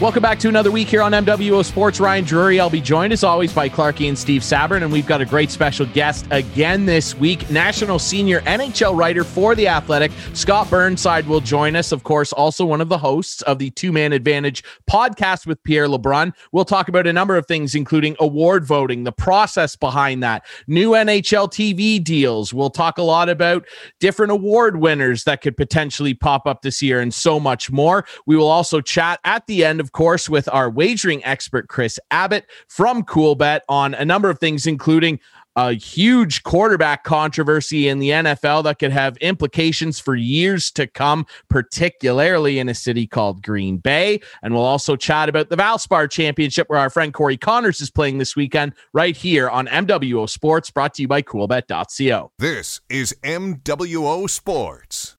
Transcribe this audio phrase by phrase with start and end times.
[0.00, 1.98] Welcome back to another week here on MWO Sports.
[1.98, 2.60] Ryan Drury.
[2.60, 5.50] I'll be joined as always by Clarky and Steve Sabern, and we've got a great
[5.50, 7.50] special guest again this week.
[7.50, 11.90] National senior NHL writer for The Athletic, Scott Burnside, will join us.
[11.90, 15.88] Of course, also one of the hosts of the Two Man Advantage podcast with Pierre
[15.88, 16.32] LeBrun.
[16.52, 20.92] We'll talk about a number of things, including award voting, the process behind that, new
[20.92, 22.54] NHL TV deals.
[22.54, 23.66] We'll talk a lot about
[23.98, 28.06] different award winners that could potentially pop up this year, and so much more.
[28.26, 31.98] We will also chat at the end of of course, with our wagering expert, Chris
[32.10, 35.18] Abbott from Coolbet on a number of things, including
[35.56, 41.24] a huge quarterback controversy in the NFL that could have implications for years to come,
[41.48, 44.20] particularly in a city called Green Bay.
[44.42, 48.18] And we'll also chat about the Valspar Championship, where our friend Corey Conners is playing
[48.18, 52.30] this weekend, right here on MWO Sports, brought to you by Coolbet.co.
[52.38, 55.14] This is MWO Sports.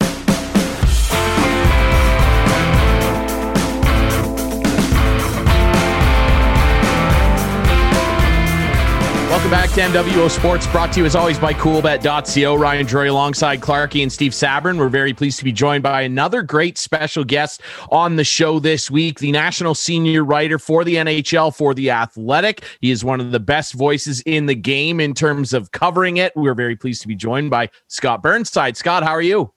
[9.30, 12.56] Welcome back to MWO Sports, brought to you as always by CoolBet.co.
[12.56, 14.76] Ryan Drury alongside Clarky and Steve Sabrin.
[14.76, 18.90] We're very pleased to be joined by another great special guest on the show this
[18.90, 22.64] week, the national senior writer for the NHL for The Athletic.
[22.80, 26.32] He is one of the best voices in the game in terms of covering it.
[26.34, 28.76] We're very pleased to be joined by Scott Burnside.
[28.76, 29.52] Scott, how are you?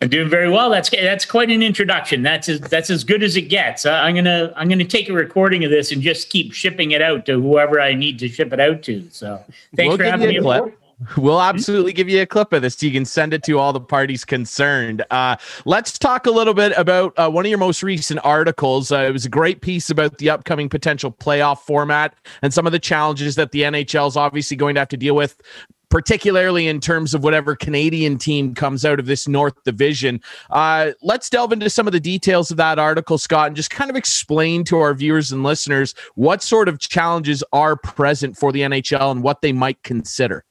[0.00, 0.70] I'm doing very well.
[0.70, 2.22] That's that's quite an introduction.
[2.22, 3.84] That's as that's as good as it gets.
[3.84, 7.02] Uh, I'm gonna I'm gonna take a recording of this and just keep shipping it
[7.02, 9.08] out to whoever I need to ship it out to.
[9.10, 10.38] So thanks we'll for having me.
[10.38, 10.78] Clip.
[11.16, 13.72] We'll absolutely give you a clip of this so you can send it to all
[13.72, 15.04] the parties concerned.
[15.10, 18.90] Uh, let's talk a little bit about uh, one of your most recent articles.
[18.90, 22.72] Uh, it was a great piece about the upcoming potential playoff format and some of
[22.72, 25.40] the challenges that the NHL is obviously going to have to deal with
[25.90, 30.20] particularly in terms of whatever Canadian team comes out of this North Division.
[30.50, 33.90] Uh, let's delve into some of the details of that article, Scott, and just kind
[33.90, 38.60] of explain to our viewers and listeners what sort of challenges are present for the
[38.60, 40.44] NHL and what they might consider.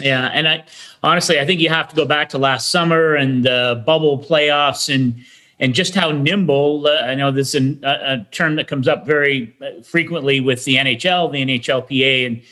[0.00, 0.64] Yeah, and I
[1.02, 4.94] honestly, I think you have to go back to last summer and the bubble playoffs
[4.94, 5.24] and
[5.58, 6.86] and just how nimble.
[6.86, 10.64] Uh, I know this is a, a term that comes up very uh, frequently with
[10.64, 12.42] the NHL, the NHLPA, and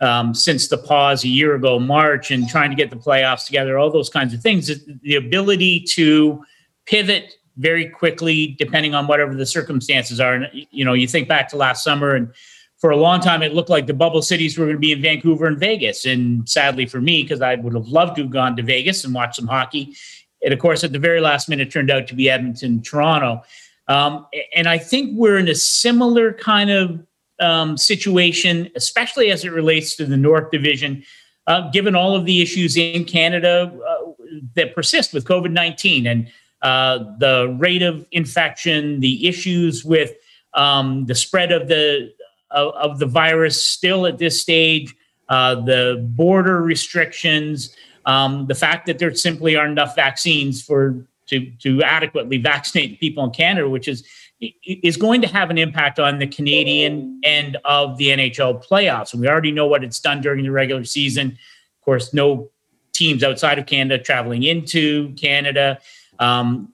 [0.00, 3.78] um, since the pause a year ago, March, and trying to get the playoffs together,
[3.78, 4.70] all those kinds of things.
[5.02, 6.44] The ability to
[6.86, 10.34] pivot very quickly, depending on whatever the circumstances are.
[10.34, 12.32] And, you know, you think back to last summer, and
[12.78, 15.02] for a long time, it looked like the bubble cities were going to be in
[15.02, 16.06] Vancouver and Vegas.
[16.06, 19.12] And sadly for me, because I would have loved to have gone to Vegas and
[19.12, 19.94] watched some hockey,
[20.40, 23.42] it, of course, at the very last minute turned out to be Edmonton, Toronto.
[23.88, 27.04] Um, and I think we're in a similar kind of
[27.40, 31.02] um, situation, especially as it relates to the North Division,
[31.46, 34.12] uh, given all of the issues in Canada uh,
[34.54, 36.30] that persist with COVID 19 and
[36.62, 40.12] uh, the rate of infection, the issues with
[40.54, 42.12] um, the spread of the
[42.50, 44.94] of, the virus still at this stage,
[45.28, 47.74] uh, the border restrictions,
[48.06, 53.24] um, the fact that there simply aren't enough vaccines for to to adequately vaccinate people
[53.24, 54.04] in Canada, which is
[54.40, 59.12] is going to have an impact on the Canadian end of the NHL playoffs.
[59.12, 61.28] And we already know what it's done during the regular season.
[61.30, 62.50] Of course, no
[62.92, 65.78] teams outside of Canada traveling into Canada.
[66.18, 66.72] Um,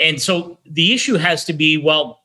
[0.00, 2.22] and so the issue has to be well,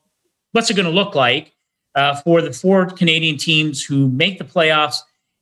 [0.51, 1.53] what's it going to look like
[1.95, 4.97] uh, for the four Canadian teams who make the playoffs?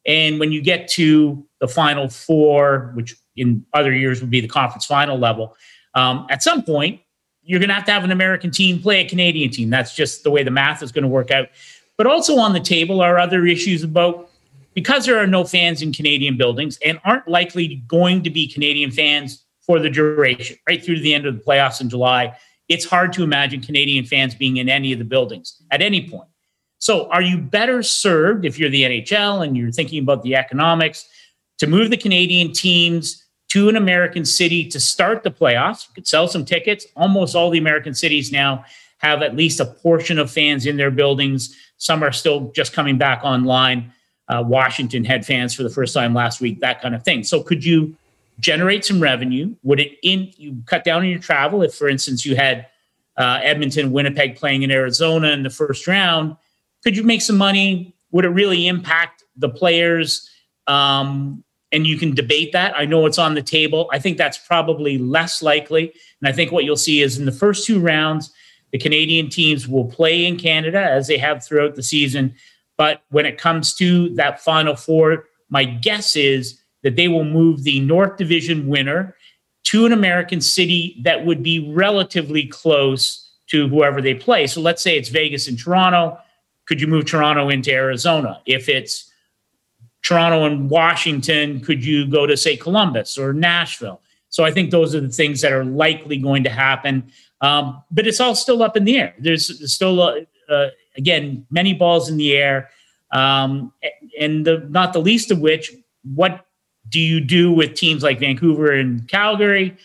[0.05, 4.47] And when you get to the final four, which in other years would be the
[4.47, 5.55] conference final level,
[5.93, 7.01] um, at some point,
[7.43, 9.69] you're going to have to have an American team play a Canadian team.
[9.69, 11.49] That's just the way the math is going to work out.
[11.97, 14.29] But also on the table are other issues about
[14.73, 18.91] because there are no fans in Canadian buildings and aren't likely going to be Canadian
[18.91, 22.35] fans for the duration, right through to the end of the playoffs in July.
[22.69, 26.29] It's hard to imagine Canadian fans being in any of the buildings at any point.
[26.79, 31.07] So, are you better served if you're the NHL and you're thinking about the economics
[31.59, 35.85] to move the Canadian teams to an American city to start the playoffs.
[35.85, 36.85] You could sell some tickets.
[36.95, 38.63] Almost all the American cities now
[38.99, 41.53] have at least a portion of fans in their buildings.
[41.75, 43.91] Some are still just coming back online.
[44.29, 47.25] Uh, Washington had fans for the first time last week, that kind of thing.
[47.25, 47.93] So, could you
[48.39, 49.53] generate some revenue?
[49.63, 52.67] Would it in you cut down on your travel if, for instance, you had
[53.17, 56.37] uh, Edmonton, Winnipeg playing in Arizona in the first round?
[56.85, 57.93] Could you make some money?
[58.11, 60.29] Would it really impact the players?
[60.67, 62.75] Um, and you can debate that.
[62.77, 63.89] I know it's on the table.
[63.91, 65.93] I think that's probably less likely.
[66.21, 68.33] And I think what you'll see is in the first two rounds,
[68.71, 72.35] the Canadian teams will play in Canada as they have throughout the season.
[72.77, 77.63] But when it comes to that final four, my guess is that they will move
[77.63, 79.15] the North Division winner
[79.63, 84.47] to an American city that would be relatively close to whoever they play.
[84.47, 86.17] So let's say it's Vegas and Toronto.
[86.65, 88.41] Could you move Toronto into Arizona?
[88.45, 89.10] If it's
[90.03, 94.01] Toronto and Washington, could you go to, say, Columbus or Nashville?
[94.29, 97.11] So I think those are the things that are likely going to happen.
[97.41, 99.13] Um, but it's all still up in the air.
[99.19, 100.67] There's still, uh, uh,
[100.97, 102.69] again, many balls in the air.
[103.11, 103.73] Um,
[104.19, 105.71] and the, not the least of which,
[106.15, 106.45] what
[106.89, 109.77] do you do with teams like Vancouver and Calgary,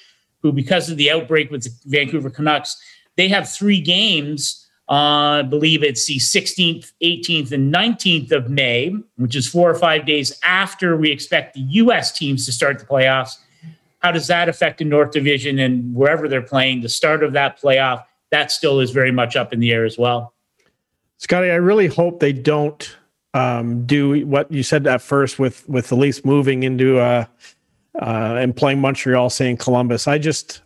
[0.43, 2.81] who, because of the outbreak with the Vancouver Canucks,
[3.17, 4.66] they have three games.
[4.89, 4.93] Uh,
[5.41, 10.07] I believe it's the 16th, 18th, and 19th of May, which is four or five
[10.07, 12.13] days after we expect the U.S.
[12.13, 13.39] teams to start the playoffs.
[13.99, 16.83] How does that affect the North Division and wherever they're playing?
[16.83, 19.99] The start of that playoff, that still is very much up in the air as
[19.99, 20.35] well.
[21.19, 22.97] Scotty, I really hope they don't
[23.35, 27.25] um, do what you said at first with with the Leafs moving into uh,
[28.01, 30.07] uh, and playing Montreal, saying Columbus.
[30.07, 30.63] I just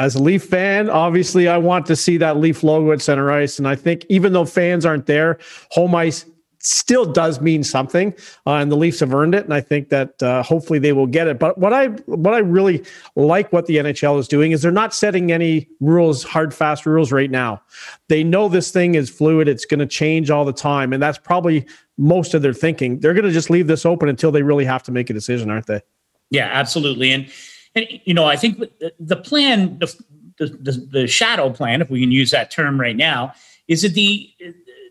[0.00, 3.58] as a Leaf fan, obviously, I want to see that Leaf logo at center ice.
[3.58, 5.38] And I think even though fans aren't there,
[5.72, 6.24] home ice
[6.58, 8.14] still does mean something,
[8.46, 9.44] uh, and the Leafs have earned it.
[9.44, 11.38] And I think that uh, hopefully they will get it.
[11.38, 12.82] But what I what I really
[13.14, 17.12] like what the NHL is doing is they're not setting any rules, hard fast rules
[17.12, 17.60] right now.
[18.08, 21.18] They know this thing is fluid; it's going to change all the time, and that's
[21.18, 21.66] probably
[21.98, 23.00] most of their thinking.
[23.00, 25.50] They're going to just leave this open until they really have to make a decision,
[25.50, 25.82] aren't they?
[26.30, 27.10] Yeah, absolutely.
[27.10, 27.30] And
[27.74, 28.62] and you know, I think
[28.98, 29.94] the plan, the,
[30.38, 33.32] the, the shadow plan, if we can use that term right now,
[33.68, 34.32] is that the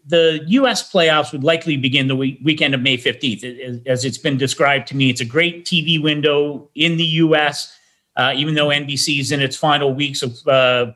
[0.06, 0.92] the U.S.
[0.92, 3.86] playoffs would likely begin the week, weekend of May 15th.
[3.86, 7.78] As it's been described to me, it's a great TV window in the U.S.,
[8.16, 10.92] uh, even though NBC is in its final weeks of uh,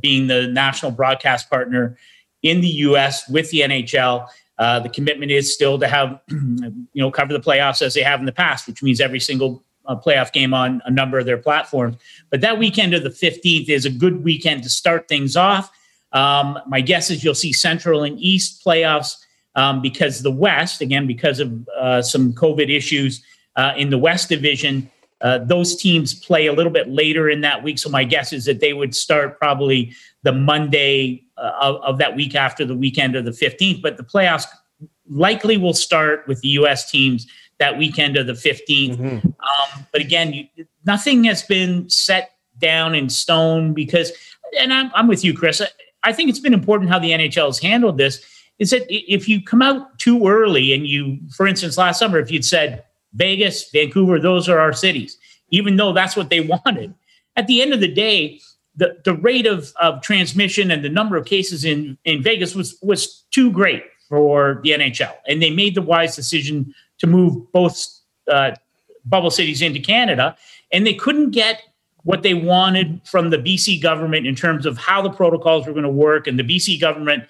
[0.00, 1.96] being the national broadcast partner
[2.42, 3.28] in the U.S.
[3.30, 4.28] with the NHL.
[4.58, 8.20] Uh, the commitment is still to have, you know, cover the playoffs as they have
[8.20, 11.38] in the past, which means every single a playoff game on a number of their
[11.38, 11.96] platforms.
[12.30, 15.70] But that weekend of the 15th is a good weekend to start things off.
[16.12, 19.16] Um, my guess is you'll see Central and East playoffs
[19.54, 23.22] um, because the West, again, because of uh, some COVID issues
[23.56, 24.90] uh, in the West Division,
[25.20, 27.78] uh, those teams play a little bit later in that week.
[27.78, 29.92] So my guess is that they would start probably
[30.22, 33.82] the Monday uh, of, of that week after the weekend of the 15th.
[33.82, 34.46] But the playoffs
[35.10, 36.90] likely will start with the U.S.
[36.90, 37.26] teams
[37.58, 38.96] that weekend of the 15th.
[38.96, 39.26] Mm-hmm.
[39.26, 44.12] Um, but again, you, nothing has been set down in stone because,
[44.58, 45.60] and I'm, I'm with you, Chris.
[45.60, 45.68] I,
[46.04, 48.24] I think it's been important how the NHL has handled this.
[48.58, 52.30] Is that if you come out too early and you, for instance, last summer, if
[52.30, 55.16] you'd said Vegas, Vancouver, those are our cities,
[55.50, 56.94] even though that's what they wanted,
[57.36, 58.40] at the end of the day,
[58.74, 62.78] the, the rate of, of transmission and the number of cases in, in Vegas was
[62.80, 65.14] was too great for the NHL.
[65.26, 67.86] And they made the wise decision to move both
[68.30, 68.52] uh,
[69.04, 70.36] bubble cities into Canada,
[70.72, 71.62] and they couldn't get
[72.04, 75.84] what they wanted from the BC government in terms of how the protocols were going
[75.84, 77.24] to work, and the BC government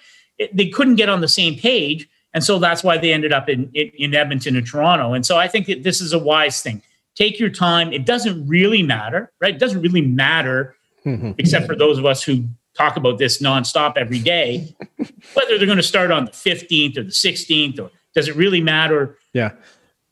[0.53, 3.69] they couldn't get on the same page, and so that's why they ended up in,
[3.73, 5.13] in, in Edmonton and Toronto.
[5.13, 6.81] And so I think that this is a wise thing.
[7.15, 7.91] Take your time.
[7.91, 9.53] It doesn't really matter, right?
[9.53, 10.75] It doesn't really matter,
[11.05, 11.31] mm-hmm.
[11.37, 12.45] except for those of us who
[12.77, 14.73] talk about this nonstop every day,
[15.33, 18.61] whether they're going to start on the 15th or the 16th or does it really
[18.61, 19.17] matter?
[19.33, 19.51] Yeah.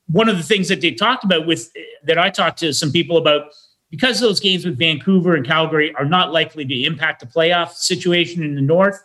[0.10, 1.72] One of the things that they talked about with
[2.04, 3.52] that I talked to some people about
[3.90, 8.44] because those games with Vancouver and Calgary are not likely to impact the playoff situation
[8.44, 9.02] in the North.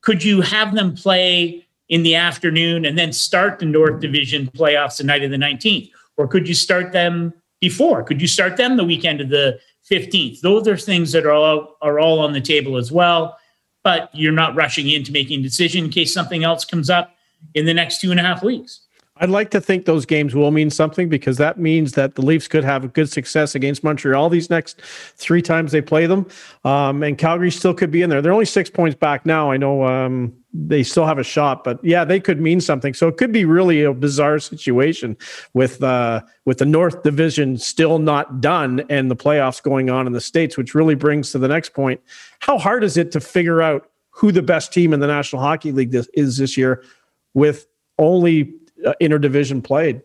[0.00, 4.98] Could you have them play in the afternoon and then start the North Division playoffs
[4.98, 5.90] the night of the 19th?
[6.16, 8.02] Or could you start them before?
[8.04, 9.58] Could you start them the weekend of the
[9.90, 10.40] 15th?
[10.40, 13.38] Those are things that are all, are all on the table as well.
[13.82, 17.14] But you're not rushing into making a decision in case something else comes up
[17.54, 18.88] in the next two and a half weeks.
[19.20, 22.46] I'd like to think those games will mean something because that means that the Leafs
[22.46, 26.26] could have a good success against Montreal these next three times they play them.
[26.64, 28.22] Um, and Calgary still could be in there.
[28.22, 29.50] They're only six points back now.
[29.50, 32.94] I know um, they still have a shot, but yeah, they could mean something.
[32.94, 35.16] So it could be really a bizarre situation
[35.52, 40.12] with uh, with the North Division still not done and the playoffs going on in
[40.12, 42.00] the states, which really brings to the next point:
[42.38, 45.72] how hard is it to figure out who the best team in the National Hockey
[45.72, 46.82] League is this year?
[47.34, 47.66] With
[47.98, 48.54] only
[48.84, 50.02] uh, interdivision played.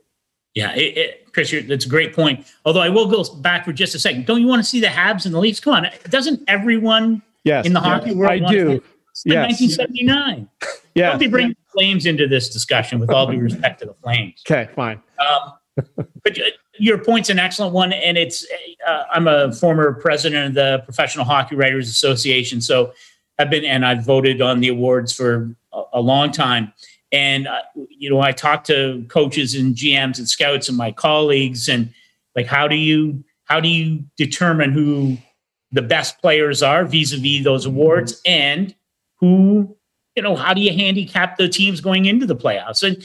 [0.53, 2.45] Yeah, it, it, Chris, that's a great point.
[2.65, 4.25] Although I will go back for just a second.
[4.25, 5.59] Don't you want to see the Habs and the Leafs?
[5.59, 8.31] Come on, doesn't everyone yes, in the hockey yes, world?
[8.31, 8.83] I do.
[9.25, 9.59] Yes.
[9.69, 10.49] 1979.
[10.95, 11.09] Yeah.
[11.09, 12.99] Don't be bringing Flames into this discussion.
[12.99, 14.43] With all due respect to the Flames.
[14.47, 15.01] Okay, fine.
[15.17, 15.53] Um,
[16.23, 16.37] but
[16.77, 18.45] your point's an excellent one, and it's.
[18.87, 22.93] Uh, I'm a former president of the Professional Hockey Writers Association, so
[23.39, 26.71] I've been and I've voted on the awards for a, a long time.
[27.13, 31.69] And, uh, you know, I talk to coaches and GMs and scouts and my colleagues
[31.69, 31.93] and
[32.35, 35.17] like, how do you, how do you determine who
[35.71, 38.21] the best players are vis-a-vis those awards?
[38.25, 38.75] And
[39.21, 39.77] who
[40.15, 42.83] you know how do you handicap the teams going into the playoffs?
[42.83, 43.01] And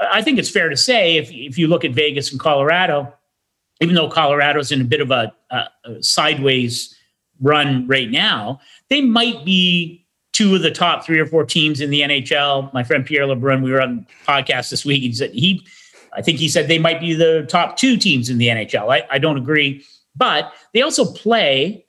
[0.00, 3.12] i think it's fair to say if, if you look at vegas and colorado
[3.80, 6.94] even though colorado's in a bit of a, a, a sideways
[7.40, 10.03] run right now they might be
[10.34, 13.62] two of the top three or four teams in the nhl my friend pierre lebrun
[13.62, 15.00] we were on podcast this week.
[15.02, 15.66] He said he
[16.12, 19.02] i think he said they might be the top two teams in the nhl i,
[19.10, 19.84] I don't agree.
[20.16, 21.84] But they also play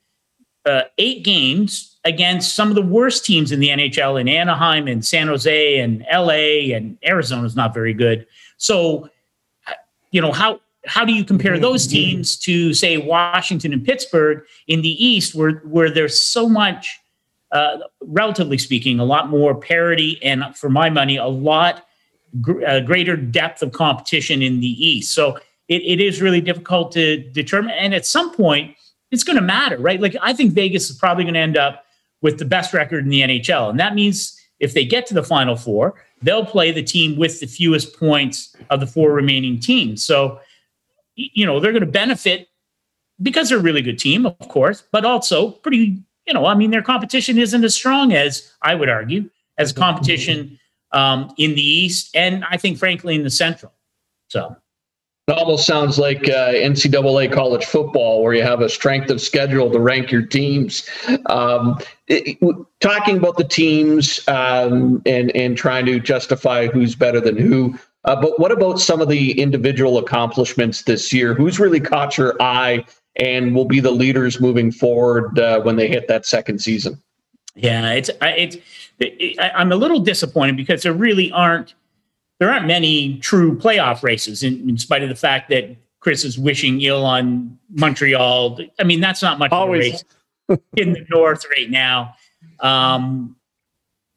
[0.66, 5.06] uh, eight games against some of the worst teams in the NHL in Anaheim and
[5.06, 8.26] San Jose and LA and Arizona is not very good.
[8.58, 9.10] So,
[10.12, 14.82] you know, how how do you compare those teams to say Washington and Pittsburgh in
[14.82, 17.00] the East, where where there's so much,
[17.56, 21.88] uh, relatively speaking, a lot more parity and, for my money, a lot
[22.42, 25.14] gr- uh, greater depth of competition in the East.
[25.14, 25.38] So
[25.70, 27.72] it, it is really difficult to determine.
[27.72, 28.76] And at some point,
[29.10, 30.02] it's going to matter, right?
[30.02, 31.86] Like I think Vegas is probably going to end up
[32.22, 33.70] with the best record in the NHL.
[33.70, 37.40] And that means if they get to the final four, they'll play the team with
[37.40, 40.04] the fewest points of the four remaining teams.
[40.04, 40.42] So,
[41.16, 42.50] you know, they're going to benefit
[43.22, 46.72] because they're a really good team, of course, but also pretty, you know, I mean,
[46.72, 50.60] their competition isn't as strong as I would argue as competition
[50.92, 53.74] um, in the East and I think, frankly, in the Central.
[54.30, 54.56] So.
[55.28, 59.72] It almost sounds like uh, NCAA college football, where you have a strength of schedule
[59.72, 60.88] to rank your teams.
[61.26, 62.38] Um, it,
[62.80, 67.76] talking about the teams um, and and trying to justify who's better than who.
[68.04, 71.34] Uh, but what about some of the individual accomplishments this year?
[71.34, 72.86] Who's really caught your eye
[73.18, 77.02] and will be the leaders moving forward uh, when they hit that second season?
[77.56, 78.58] Yeah, it's it's.
[79.00, 81.74] It, I'm a little disappointed because there really aren't
[82.40, 86.38] there aren't many true playoff races, in, in, spite of the fact that Chris is
[86.38, 88.60] wishing ill on Montreal.
[88.80, 90.02] I mean, that's not much Always.
[90.02, 90.08] of
[90.50, 92.16] a race in the North right now.
[92.60, 93.36] Um,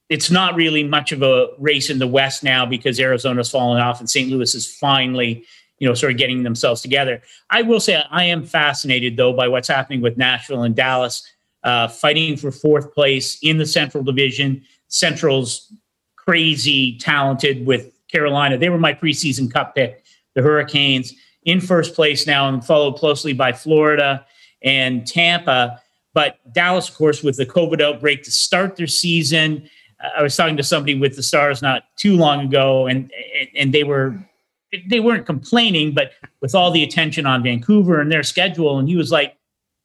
[0.08, 4.00] it's not really much of a race in the West now because Arizona's fallen off
[4.00, 4.30] and St.
[4.30, 5.44] Louis is finally,
[5.78, 7.22] you know, sort of getting themselves together.
[7.50, 11.22] I will say I am fascinated though by what's happening with Nashville and Dallas,
[11.64, 14.62] uh, fighting for fourth place in the Central Division.
[14.88, 15.72] Central's
[16.16, 18.58] crazy talented with Carolina.
[18.58, 20.04] They were my preseason cup pick,
[20.34, 24.26] the Hurricanes, in first place now and followed closely by Florida
[24.62, 25.80] and Tampa.
[26.14, 29.68] But Dallas, of course, with the COVID outbreak to start their season.
[30.16, 33.10] I was talking to somebody with the Stars not too long ago, and
[33.54, 34.18] and they were
[34.88, 38.96] they weren't complaining, but with all the attention on Vancouver and their schedule, and he
[38.96, 39.36] was like,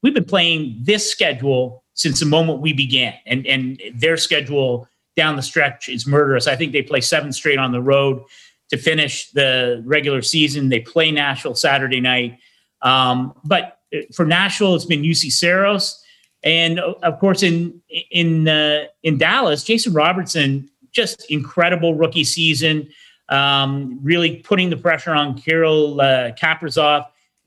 [0.02, 5.36] "We've been playing this schedule since the moment we began, and and their schedule down
[5.36, 6.48] the stretch is murderous.
[6.48, 8.24] I think they play seven straight on the road
[8.70, 10.70] to finish the regular season.
[10.70, 12.40] They play Nashville Saturday night.
[12.82, 16.04] Um, but uh, for Nashville, it's been Juuse Saros.
[16.44, 22.90] And uh, of course, in in uh, in Dallas, Jason Robertson, just incredible rookie season,
[23.30, 26.32] um, really putting the pressure on Kirill uh,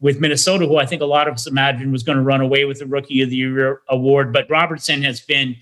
[0.01, 2.65] with Minnesota, who I think a lot of us imagined was going to run away
[2.65, 4.33] with the Rookie of the Year award.
[4.33, 5.57] But Robertson has been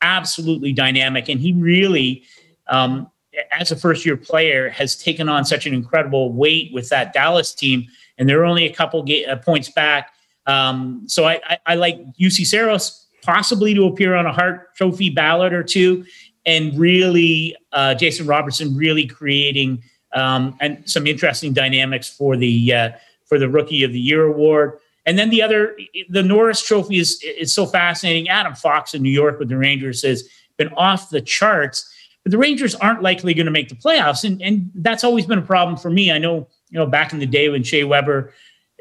[0.00, 1.28] absolutely dynamic.
[1.28, 2.24] And he really,
[2.68, 3.10] um,
[3.52, 7.54] as a first year player, has taken on such an incredible weight with that Dallas
[7.54, 7.86] team.
[8.18, 10.12] And they're only a couple ga- uh, points back.
[10.46, 15.10] Um, so I, I, I like Juuse Saros possibly to appear on a Hart Trophy
[15.10, 16.04] ballot or two.
[16.46, 19.82] And really, uh, Jason Robertson really creating
[20.12, 22.90] um, and some interesting dynamics for the uh,
[23.26, 24.78] for the Rookie of the Year award.
[25.06, 25.76] And then the other,
[26.08, 28.28] the Norris Trophy is is so fascinating.
[28.28, 30.24] Adam Fox in New York with the Rangers has
[30.56, 31.90] been off the charts,
[32.22, 35.38] but the Rangers aren't likely going to make the playoffs, and and that's always been
[35.38, 36.10] a problem for me.
[36.10, 38.32] I know, you know, back in the day when Shea Weber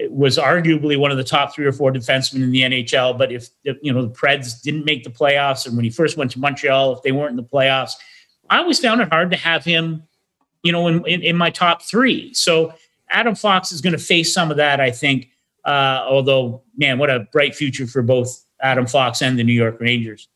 [0.07, 3.49] was arguably one of the top three or four defensemen in the NHL, but if,
[3.63, 6.93] you know the Preds didn't make the playoffs, and when he first went to Montreal,
[6.93, 7.93] if they weren't in the playoffs,
[8.49, 10.03] I always found it hard to have him,
[10.63, 12.33] you know, in, in, in my top three.
[12.33, 12.73] So
[13.09, 15.29] Adam Fox is going to face some of that, I think.
[15.65, 19.79] Uh, although, man, what a bright future for both Adam Fox and the New York
[19.79, 20.29] Rangers.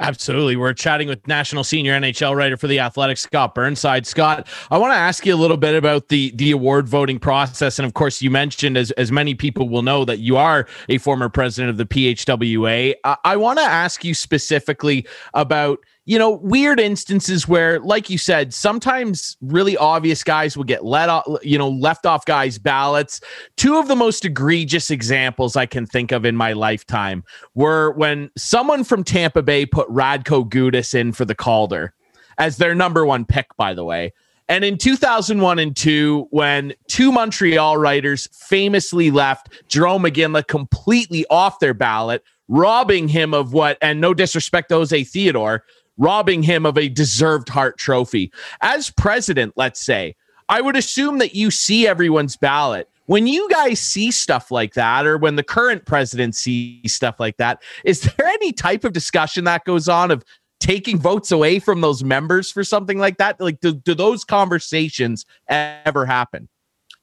[0.00, 0.56] Absolutely.
[0.56, 4.06] We're chatting with national senior NHL writer for the Athletic, Scott Burnside.
[4.06, 7.78] Scott, I want to ask you a little bit about the the award voting process.
[7.78, 10.98] And of course, you mentioned, as, as many people will know, that you are a
[10.98, 12.94] former president of the PHWA.
[13.04, 18.18] I, I want to ask you specifically about you know, weird instances where, like you
[18.18, 23.20] said, sometimes really obvious guys will get let off, you know, left off guys' ballots.
[23.56, 28.30] Two of the most egregious examples I can think of in my lifetime were when
[28.36, 31.94] someone from Tampa Bay put Radko Gudas in for the Calder
[32.36, 34.12] as their number one pick, by the way.
[34.46, 41.60] And in 2001 and 2, when two Montreal writers famously left Jarome Iginla completely off
[41.60, 45.64] their ballot, robbing him of what, and no disrespect to Jose Theodore,
[45.98, 48.32] robbing him of a deserved Hart trophy.
[48.60, 50.16] As president, let's say,
[50.48, 52.88] I would assume that you see everyone's ballot.
[53.06, 57.36] When you guys see stuff like that, or when the current president sees stuff like
[57.36, 60.24] that, is there any type of discussion that goes on of
[60.58, 63.38] taking votes away from those members for something like that?
[63.40, 66.48] Like, do, do those conversations ever happen?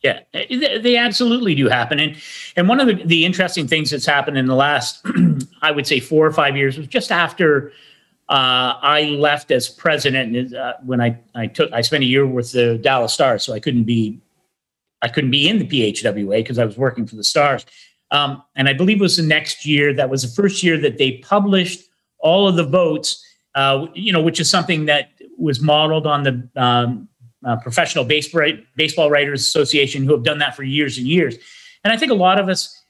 [0.01, 2.00] Yeah, they absolutely do happen.
[2.00, 2.17] And
[2.55, 5.05] and one of the, the interesting things that's happened in the last,
[5.62, 7.71] I would say, four or five years was just after
[8.32, 10.54] uh, I left as president.
[10.54, 13.60] Uh, when I I took I spent a year with the Dallas Stars, so I
[13.60, 14.20] couldn't be
[15.02, 17.66] I couldn't be in the PHWA because I was working for the Stars.
[18.12, 20.98] Um, and I believe it was the next year that was the first year that
[20.98, 21.84] they published
[22.20, 23.24] all of the votes
[23.56, 27.08] uh, you know, which is something that was modeled on the um,
[27.46, 31.36] uh, Professional Baseball, Baseball Writers Association, who have done that for years and years.
[31.84, 32.81] And I think a lot of us,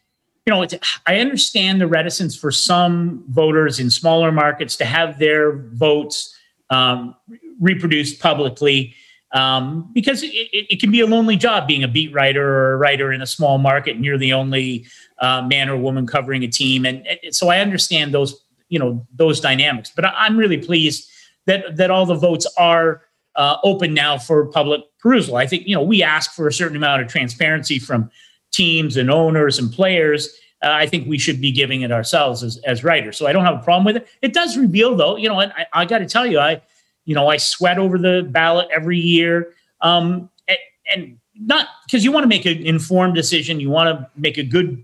[0.46, 0.66] you know,
[1.06, 6.36] I understand the reticence for some voters in smaller markets to have their votes
[6.70, 7.16] um,
[7.60, 8.96] reproduced publicly
[9.34, 12.78] um, because it, it, can be a lonely job being a beat writer or a
[12.78, 14.86] writer in a small market and you're the only
[15.20, 16.86] uh, man or woman covering a team.
[16.86, 19.92] And, and so I understand those you know those dynamics.
[19.96, 21.08] But I'm really pleased
[21.46, 23.04] that that all the votes are
[23.36, 25.36] uh, open now for public perusal.
[25.36, 28.10] I think you know we ask for a certain amount of transparency from
[28.52, 30.30] teams and owners and players.
[30.64, 33.18] Uh, I think we should be giving it ourselves as, as writers.
[33.18, 34.08] So I don't have a problem with it.
[34.22, 36.62] It does reveal, though, you know, and I, I got to tell you, I,
[37.06, 40.58] you know, I sweat over the ballot every year, um, and,
[40.94, 43.60] and not because you want to make an informed decision.
[43.60, 44.84] You want to make a good,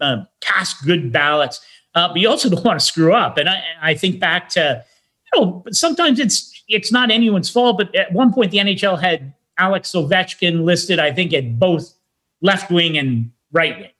[0.00, 1.60] uh, cast good ballots
[1.98, 3.38] uh, but you also don't want to screw up.
[3.38, 4.84] And I, I think back to,
[5.32, 9.34] you know, sometimes it's it's not anyone's fault, but at one point the NHL had
[9.58, 11.92] Alex Ovechkin listed, I think, at both
[12.40, 13.90] left wing and right wing.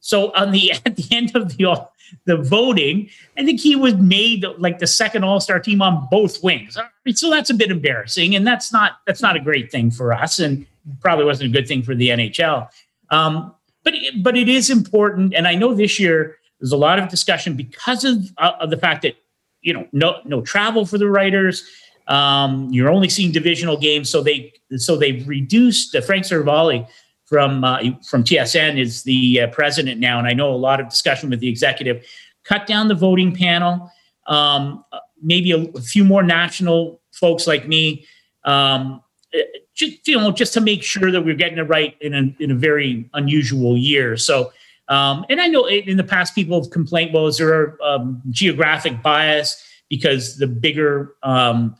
[0.00, 1.88] So on the at the end of the
[2.24, 6.42] the voting, I think he was made like the second All Star team on both
[6.42, 6.78] wings.
[7.14, 10.38] So that's a bit embarrassing, and that's not that's not a great thing for us,
[10.38, 10.66] and
[11.00, 12.68] probably wasn't a good thing for the NHL.
[13.10, 17.08] Um, but but it is important, and I know this year there's a lot of
[17.08, 19.16] discussion because of, uh, of the fact that
[19.60, 21.64] you know no no travel for the writers.
[22.06, 25.94] Um, you're only seeing divisional games, so they so they've reduced.
[25.94, 26.88] Uh, Frank Seravalli
[27.28, 30.88] from uh, from TSN is the uh, president now, and I know a lot of
[30.88, 32.04] discussion with the executive.
[32.44, 33.90] Cut down the voting panel.
[34.26, 34.84] Um,
[35.22, 38.06] maybe a, a, few more national folks like me.
[38.44, 39.02] Um,
[39.34, 39.40] uh,
[39.74, 42.50] just, you know, just to make sure that we're getting it right in a in
[42.50, 44.16] a very unusual year.
[44.16, 44.52] So
[44.88, 48.22] um, and I know in the past people have complained, well, is there a um,
[48.30, 51.76] geographic bias because the bigger um,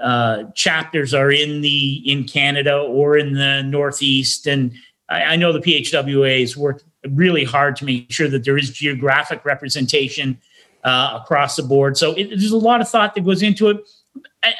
[0.00, 4.46] uh, chapters are in the in Canada or in the Northeast?
[4.46, 4.72] And
[5.12, 8.70] I, I know the PHWA has worked really hard to make sure that there is
[8.70, 10.40] geographic representation
[10.84, 11.96] uh, across the board.
[11.96, 13.88] So it, there's a lot of thought that goes into it,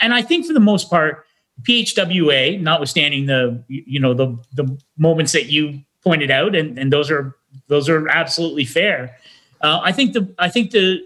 [0.00, 1.24] and I think for the most part,
[1.62, 7.10] PHWA, notwithstanding the you know the the moments that you pointed out, and, and those
[7.10, 7.36] are
[7.68, 9.16] those are absolutely fair.
[9.60, 11.00] Uh, I think the I think the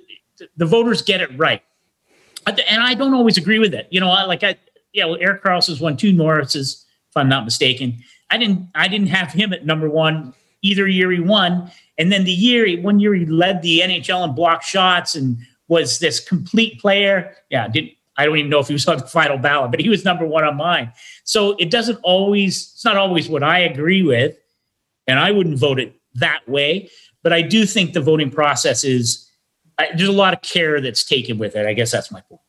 [0.56, 1.62] the voters get it right,
[2.46, 3.88] and I don't always agree with it.
[3.90, 4.56] You know, like I,
[4.92, 7.98] yeah, well, Erik Karlsson's won two Norrises, if I'm not mistaken.
[8.30, 12.24] I didn't I didn't have him at number one either year he won, and then
[12.24, 16.20] the year he, one year he led the NHL in block shots and was this
[16.20, 17.36] complete player.
[17.50, 19.88] Yeah, didn't I don't even know if he was on the final ballot, but he
[19.88, 20.90] was number one on mine.
[21.24, 24.36] So it doesn't always it's not always what I agree with,
[25.06, 26.90] and I wouldn't vote it that way.
[27.22, 29.28] But I do think the voting process is
[29.78, 31.66] I, there's a lot of care that's taken with it.
[31.66, 32.40] I guess that's my point.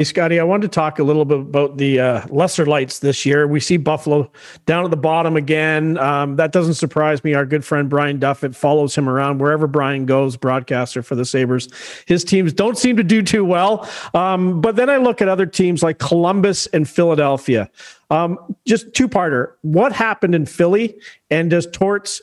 [0.00, 3.26] Hey, Scotty, I wanted to talk a little bit about the uh, lesser lights this
[3.26, 3.46] year.
[3.46, 4.32] We see Buffalo
[4.64, 5.98] down at the bottom again.
[5.98, 7.34] Um, that doesn't surprise me.
[7.34, 11.68] Our good friend Brian Duffett follows him around wherever Brian goes, broadcaster for the Sabres.
[12.06, 13.86] His teams don't seem to do too well.
[14.14, 17.68] Um, but then I look at other teams like Columbus and Philadelphia.
[18.08, 19.52] Um, just two parter.
[19.60, 20.98] What happened in Philly?
[21.30, 22.22] And does Torts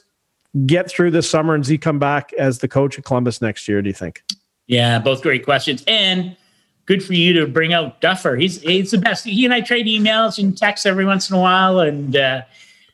[0.65, 3.83] get through this summer and Z come back as the coach of Columbus next year?
[3.83, 4.23] Do you think?
[4.65, 5.83] Yeah, both great questions.
[5.87, 6.35] And
[6.87, 8.35] good for you to bring out Duffer.
[8.35, 9.25] He's he's the best.
[9.25, 12.41] He and I trade emails and texts every once in a while, and uh,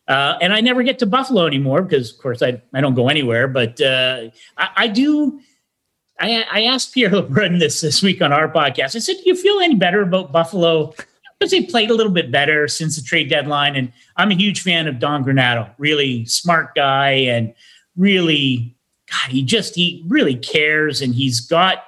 [0.07, 3.07] uh, and I never get to Buffalo anymore because, of course, I I don't go
[3.07, 3.47] anywhere.
[3.47, 5.39] But uh, I, I, do.
[6.19, 8.95] I, I asked Pierre LeBrun this this week on our podcast.
[8.95, 10.93] I said, "Do you feel any better about Buffalo?"
[11.39, 14.61] Because they played a little bit better since the trade deadline, and I'm a huge
[14.61, 15.69] fan of Don Granato.
[15.77, 17.53] Really smart guy, and
[17.97, 18.75] really,
[19.11, 21.83] God, he just he really cares, and he's got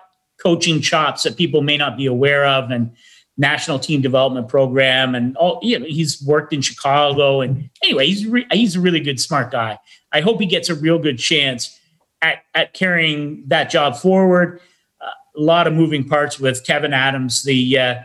[0.45, 2.69] coaching chops that people may not be aware of.
[2.69, 2.91] And
[3.38, 7.41] national team development program, and all you know, he's worked in Chicago.
[7.41, 9.77] And anyway, he's re- he's a really good, smart guy.
[10.12, 11.77] I hope he gets a real good chance
[12.21, 14.62] at at carrying that job forward.
[15.01, 17.95] Uh, a lot of moving parts with Kevyn Adams, the uh,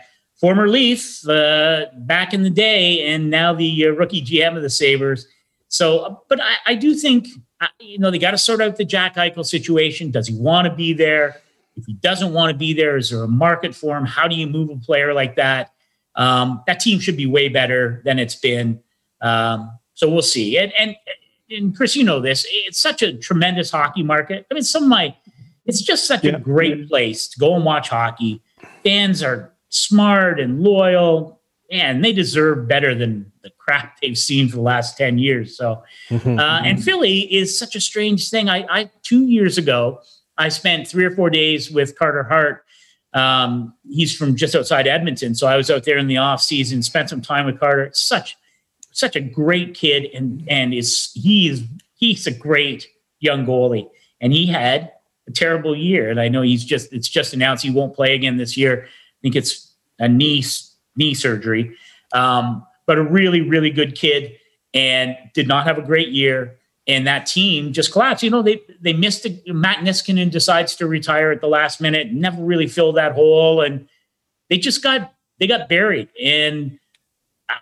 [0.41, 4.71] former Leaf uh, back in the day, and now the uh, rookie GM of the
[4.71, 5.27] Sabres.
[5.69, 7.29] So, but I, I do think
[7.79, 10.11] you know they got to sort out the Jack Eichel situation.
[10.11, 11.41] Does he want to be there?
[11.81, 14.05] If he doesn't want to be there, is there a market for him?
[14.05, 15.73] How do you move a player like that?
[16.15, 18.81] Um, that team should be way better than it's been.
[19.21, 20.59] Um, so we'll see.
[20.59, 20.97] And, and
[21.51, 22.47] and Chris, you know this.
[22.49, 24.47] It's such a tremendous hockey market.
[24.51, 25.17] I mean, some of my,
[25.67, 26.37] it's just such yeah.
[26.37, 28.41] a great place to go and watch hockey.
[28.85, 31.41] Fans are smart and loyal,
[31.71, 35.57] and they deserve better than the crap they've seen for the last ten years.
[35.57, 38.49] So, uh, and Philly is such a strange thing.
[38.49, 40.01] I, I two years ago,
[40.41, 42.65] I spent three or four days with Carter Hart.
[43.13, 46.83] Um, he's from just outside Edmonton, so I was out there in the off season,
[46.83, 47.91] spent some time with Carter.
[47.93, 48.37] Such
[48.93, 51.63] such a great kid and and is he is
[51.95, 52.89] he's a great
[53.21, 53.89] young goalie
[54.21, 54.91] and he had
[55.29, 58.37] a terrible year and I know he's just it's just announced he won't play again
[58.37, 58.85] this year.
[58.87, 60.43] I think it's a knee
[60.97, 61.77] knee surgery.
[62.13, 64.37] Um, but a really really good kid
[64.75, 66.59] and did not have a great year
[66.91, 68.23] and that team just collapsed.
[68.23, 69.43] You know, they they missed it.
[69.47, 73.89] Matt Niskanen decides to retire at the last minute, never really filled that hole, and
[74.49, 76.09] they just got they got buried.
[76.23, 76.79] And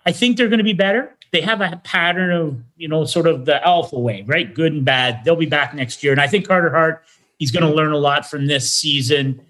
[0.05, 3.27] I think they're going to be better they have a pattern of you know sort
[3.27, 4.53] of the alpha way, right?
[4.53, 5.25] Good and bad.
[5.25, 7.05] They'll be back next year, and I think Carter Hart
[7.39, 9.41] he's going to learn a lot from this season.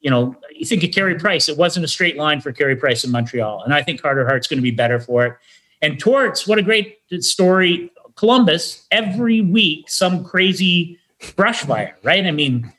[0.00, 1.48] You know, you think of Carey Price.
[1.48, 4.48] It wasn't a straight line for Carey Price in Montreal, and I think Carter Hart's
[4.48, 5.36] going to be better for it.
[5.80, 7.90] And Torts, what a great story.
[8.16, 10.98] Columbus every week some crazy
[11.36, 12.24] brush fire, right?
[12.24, 12.72] I mean,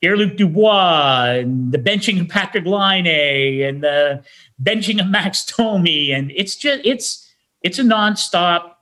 [0.00, 3.06] Pierre-Luc Dubois and the benching of Patrick Laine
[3.62, 4.24] and the
[4.62, 7.30] benching of Max Domi, and it's just it's
[7.62, 8.72] it's a nonstop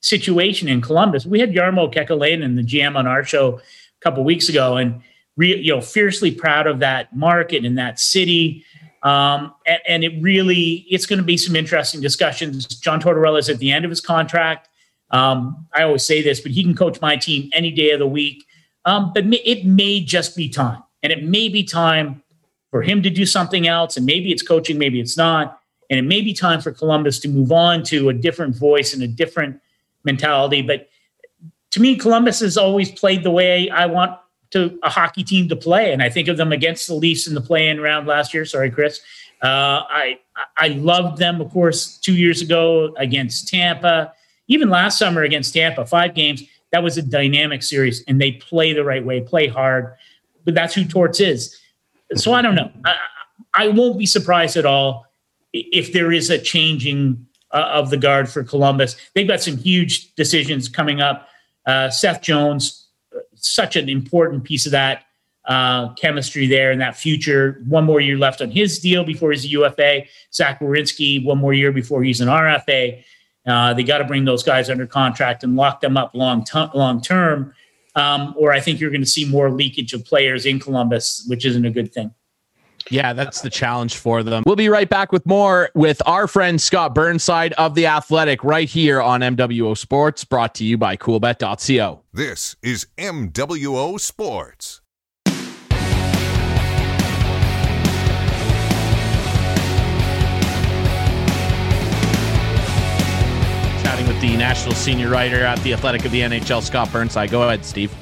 [0.00, 1.26] situation in Columbus.
[1.26, 3.60] We had Jarmo Kekalainen, the GM, on our show a
[4.00, 5.02] couple weeks ago, and
[5.36, 8.64] re, you know, fiercely proud of that market and that city.
[9.02, 12.66] Um, and, and, it really, it's going to be some interesting discussions.
[12.66, 14.68] John Tortorella is at the end of his contract.
[15.12, 18.06] Um, I always say this, but he can coach my team any day of the
[18.06, 18.44] week.
[18.84, 22.22] Um, but it may just be time, and it may be time
[22.70, 23.96] for him to do something else.
[23.96, 25.60] And maybe it's coaching, maybe it's not.
[25.90, 29.02] And it may be time for Columbus to move on to a different voice and
[29.02, 29.60] a different
[30.04, 30.62] mentality.
[30.62, 30.88] But
[31.72, 34.18] to me, Columbus has always played the way I want
[34.52, 35.92] to a hockey team to play.
[35.92, 38.44] And I think of them against the Leafs in the play-in round last year.
[38.44, 39.00] Sorry, Chris.
[39.42, 40.18] Uh, I
[40.56, 44.12] I loved them, of course, two years ago against Tampa.
[44.48, 46.42] Even last summer against Tampa, five games.
[46.72, 49.94] That was a dynamic series, and they play the right way, play hard.
[50.44, 51.58] But that's who Torts is.
[52.14, 52.70] So I don't know.
[52.84, 52.96] I,
[53.54, 55.06] I won't be surprised at all
[55.52, 58.96] if there is a changing uh, of the guard for Columbus.
[59.14, 61.28] They've got some huge decisions coming up.
[61.66, 62.88] Uh, Seth Jones,
[63.34, 65.04] such an important piece of that
[65.44, 67.62] uh, chemistry there and that future.
[67.66, 70.04] One more year left on his deal before he's a UFA.
[70.32, 73.02] Zach Werenski, one more year before he's an RFA.
[73.46, 76.68] Uh, they got to bring those guys under contract and lock them up long, t-
[76.74, 77.52] long term.
[77.94, 81.44] Um, or I think you're going to see more leakage of players in Columbus, which
[81.44, 82.14] isn't a good thing.
[82.90, 84.42] Yeah, that's the challenge for them.
[84.44, 88.68] We'll be right back with more with our friend Scott Burnside of The Athletic right
[88.68, 92.02] here on MWO Sports, brought to you by coolbet.co.
[92.12, 94.81] This is MWO Sports.
[104.02, 107.30] Chatting with the national senior writer at The Athletic of the NHL, Scott Burnside.
[107.30, 107.94] Go ahead, Steve.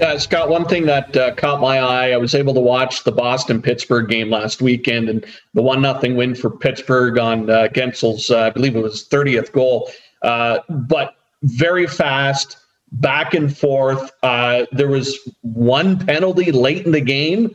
[0.00, 3.10] Uh, Scott, one thing that uh, caught my eye, I was able to watch the
[3.10, 8.30] Boston Pittsburgh game last weekend and the one nothing win for Pittsburgh on uh, Guentzel's,
[8.30, 9.90] uh, I believe it was 30th goal.
[10.22, 12.56] Uh, but very fast,
[12.92, 14.12] back and forth.
[14.22, 17.54] Uh, there was one penalty late in the game.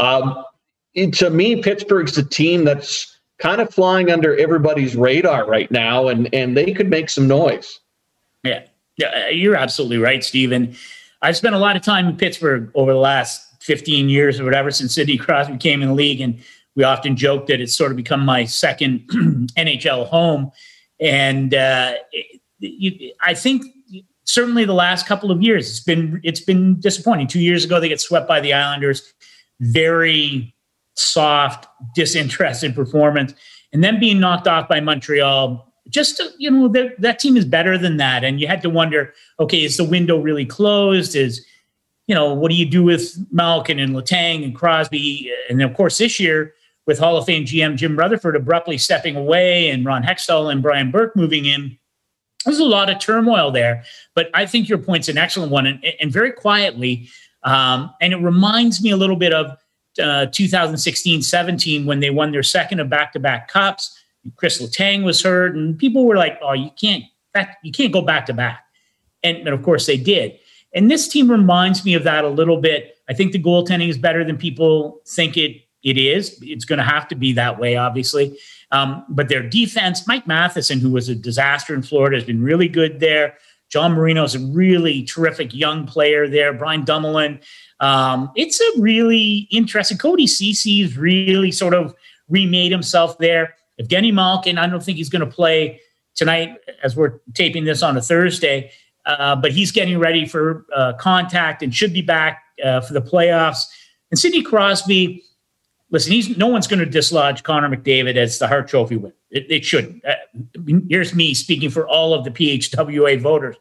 [0.00, 0.44] Um,
[0.96, 6.32] to me, Pittsburgh's a team that's kind of flying under everybody's radar right now, and
[6.34, 7.80] and they could make some noise.
[8.44, 8.64] Yeah,
[8.96, 10.76] yeah, you're absolutely right, Stephen.
[11.22, 14.70] I've spent a lot of time in Pittsburgh over the last 15 years or whatever
[14.70, 16.20] since Sidney Crosby came in the league.
[16.20, 16.38] And
[16.74, 19.00] we often joke that it's sort of become my second
[19.56, 20.50] NHL home.
[20.98, 21.94] And uh,
[22.58, 23.64] you, I think
[24.24, 27.26] certainly the last couple of years, it's been it's been disappointing.
[27.26, 29.12] Two years ago, they get swept by the Islanders.
[29.60, 30.54] Very
[31.00, 33.34] soft, disinterested performance.
[33.72, 37.44] And then being knocked off by Montreal just to, you know that that team is
[37.44, 41.44] better than that and you had to wonder okay is the window really closed is
[42.06, 45.98] you know what do you do with malkin and letang and crosby and of course
[45.98, 46.54] this year
[46.86, 50.90] with Hall of Fame GM Jim Rutherford abruptly stepping away and Ron Hextall and Brian
[50.90, 51.78] Burke moving in.
[52.44, 53.84] There's a lot of turmoil there,
[54.16, 55.66] but I think your point's an excellent one.
[55.66, 57.08] And, and very quietly,
[57.44, 59.56] um, and it reminds me a little bit of
[60.00, 63.96] uh, 2016 17 when they won their second of back to back cups.
[64.36, 68.02] Chris Letang was hurt, and people were like, oh, you can't, that, you can't go
[68.02, 68.64] back to back.
[69.22, 70.38] And, and of course they did.
[70.74, 72.98] And this team reminds me of that a little bit.
[73.08, 76.38] I think the goaltending is better than people think it it is.
[76.42, 78.38] It's going to have to be that way, obviously.
[78.70, 82.68] Um, but their defense, Mike Matheson, who was a disaster in Florida, has been really
[82.68, 83.38] good there.
[83.70, 86.52] John Marino is a really terrific young player there.
[86.52, 87.40] Brian Dumoulin.
[87.80, 89.98] Um, it's a really interesting.
[89.98, 91.94] Cody Ceci's really sort of
[92.28, 93.54] remade himself there.
[93.80, 95.80] Evgeny Malkin, I don't think he's going to play
[96.14, 98.70] tonight as we're taping this on a Thursday,
[99.06, 103.00] uh, but he's getting ready for uh, contact and should be back uh, for the
[103.00, 103.64] playoffs.
[104.10, 105.24] And Sidney Crosby,
[105.90, 109.14] listen, he's no one's going to dislodge Connor McDavid as the Hart Trophy winner.
[109.30, 110.00] It, it should.
[110.06, 110.14] Uh,
[110.88, 113.56] here's me speaking for all of the PHWA voters.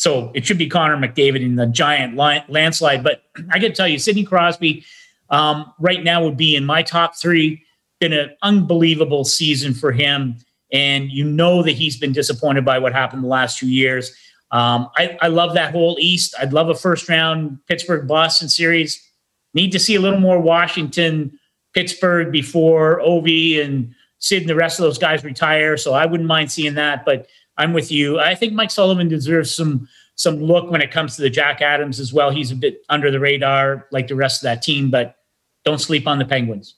[0.00, 3.04] So it should be Connor McDavid in the giant landslide.
[3.04, 4.82] But I to tell you, Sidney Crosby
[5.28, 7.62] um, right now would be in my top three.
[8.00, 10.36] Been an unbelievable season for him.
[10.72, 14.16] And you know that he's been disappointed by what happened the last two years.
[14.52, 16.34] Um, I, I love that whole East.
[16.40, 19.06] I'd love a first round Pittsburgh Boston series.
[19.52, 21.38] Need to see a little more Washington
[21.74, 25.76] Pittsburgh before Ovi and Sid and the rest of those guys retire.
[25.76, 27.04] So I wouldn't mind seeing that.
[27.04, 27.26] But
[27.60, 28.18] I'm with you.
[28.18, 32.00] I think Mike Sullivan deserves some some look when it comes to the Jack Adams
[32.00, 32.30] as well.
[32.30, 35.16] He's a bit under the radar like the rest of that team, but
[35.64, 36.76] don't sleep on the Penguins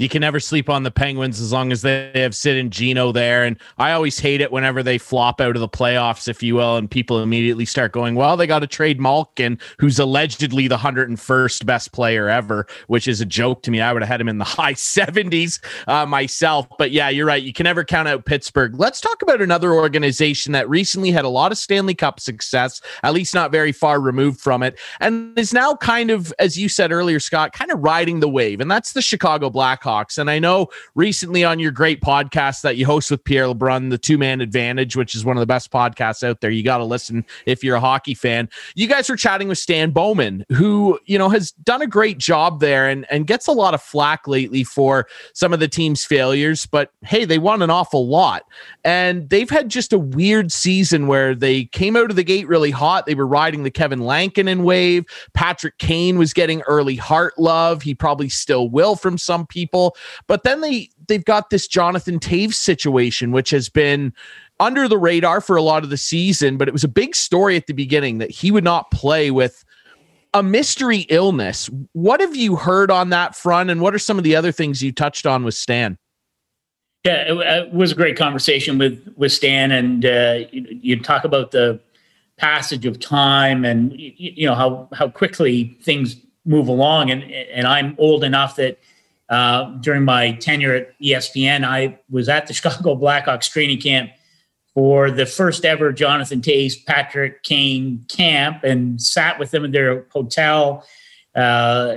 [0.00, 3.12] you can never sleep on the Penguins as long as they have Sid and Gino
[3.12, 3.44] there.
[3.44, 6.78] And I always hate it whenever they flop out of the playoffs, if you will,
[6.78, 11.66] and people immediately start going, well, they got to trade Malkin, who's allegedly the 101st
[11.66, 13.82] best player ever, which is a joke to me.
[13.82, 16.66] I would have had him in the high 70s uh, myself.
[16.78, 17.42] But yeah, you're right.
[17.42, 18.80] You can never count out Pittsburgh.
[18.80, 23.12] Let's talk about another organization that recently had a lot of Stanley Cup success, at
[23.12, 26.90] least not very far removed from it, and is now kind of, as you said
[26.90, 28.62] earlier, Scott, kind of riding the wave.
[28.62, 29.89] And that's the Chicago Blackhawks.
[29.90, 30.18] Blackhawks.
[30.18, 33.98] And I know recently on your great podcast that you host with Pierre LeBrun, the
[33.98, 36.50] two man advantage, which is one of the best podcasts out there.
[36.50, 38.48] You got to listen if you're a hockey fan.
[38.74, 42.60] You guys were chatting with Stan Bowman, who, you know, has done a great job
[42.60, 46.66] there and, and gets a lot of flack lately for some of the team's failures.
[46.66, 48.44] But hey, they won an awful lot.
[48.84, 52.70] And they've had just a weird season where they came out of the gate really
[52.70, 53.06] hot.
[53.06, 55.04] They were riding the Kevin Lankin Lankinen wave.
[55.34, 57.82] Patrick Kane was getting early Hart love.
[57.82, 59.79] He probably still will from some people
[60.26, 64.12] But then they they've got this Jonathan Toews situation, which has been
[64.60, 67.56] under the radar for a lot of the season, but it was a big story
[67.56, 69.64] at the beginning that he would not play with
[70.34, 71.68] a mystery illness.
[71.92, 74.82] What have you heard on that front, and what are some of the other things
[74.82, 75.98] you touched on with Stan?
[77.04, 81.24] Yeah, it, it was a great conversation with with Stan, and uh, you, you, talk
[81.24, 81.80] about the
[82.36, 87.10] passage of time, and you, you know how how quickly things move along.
[87.10, 88.78] And and I'm old enough that
[89.30, 94.10] uh, during my tenure at ESPN, I was at the Chicago Blackhawks training camp
[94.74, 100.06] for the first ever Jonathan Toews Patrick Kane camp and sat with them in their
[100.12, 100.84] hotel.
[101.34, 101.96] Uh,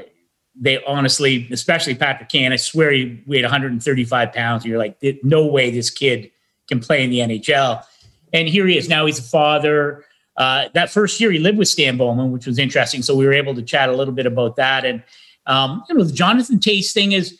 [0.55, 4.65] they honestly, especially Patrick Kane, I swear he weighed 135 pounds.
[4.65, 6.31] You're like, no way this kid
[6.67, 7.83] can play in the NHL.
[8.31, 8.87] And here he is.
[8.87, 10.05] Now he's a father.
[10.37, 13.01] Uh, that first year he lived with Stan Bowman, which was interesting.
[13.01, 14.85] So we were able to chat a little bit about that.
[14.85, 15.03] And
[15.45, 17.39] um, you know, the Jonathan Toews thing is,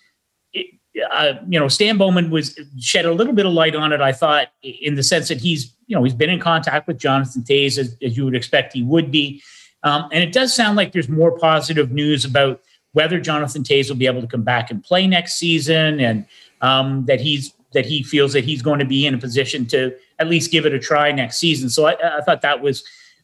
[1.12, 4.02] uh, you know, Stan Bowman was shed a little bit of light on it.
[4.02, 7.42] I thought, in the sense that he's, you know, he's been in contact with Jonathan
[7.42, 9.42] Toews as, as you would expect he would be,
[9.84, 12.62] um, and it does sound like there's more positive news about
[12.94, 16.26] whether Jonathan Toews will be able to come back and play next season, and
[16.62, 19.96] um, that he's that he feels that he's going to be in a position to
[20.20, 21.70] at least give it a try next season.
[21.70, 22.84] So I, I thought that was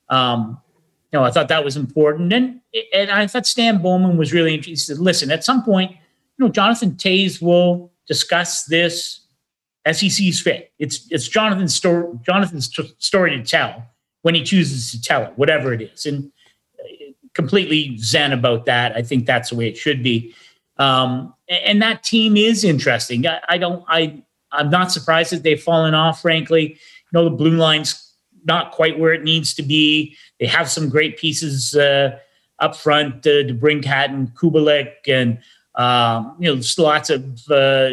[0.09, 0.59] um,
[1.11, 2.31] you know, I thought that was important.
[2.33, 2.61] And
[2.93, 4.71] and I thought Stan Bowman was really interested.
[4.71, 9.21] He said, Listen, at some point, you know, Jonathan Toews will discuss this
[9.85, 10.71] as he sees fit.
[10.77, 12.69] It's it's Jonathan's story, Jonathan's
[12.99, 13.83] story to tell
[14.21, 16.05] when he chooses to tell it, whatever it is.
[16.05, 16.31] And
[16.79, 18.95] uh, completely zen about that.
[18.95, 20.35] I think that's the way it should be.
[20.77, 23.25] Um, and that team is interesting.
[23.25, 23.83] I, I don't.
[23.87, 26.21] I I'm not surprised that they've fallen off.
[26.21, 26.77] Frankly, you
[27.13, 28.08] know, the blue lines
[28.45, 30.15] not quite where it needs to be.
[30.39, 32.17] They have some great pieces uh,
[32.59, 35.39] up front, uh, DeBrincat and Kubalik, and
[35.75, 37.89] um, you know, just lots of uh,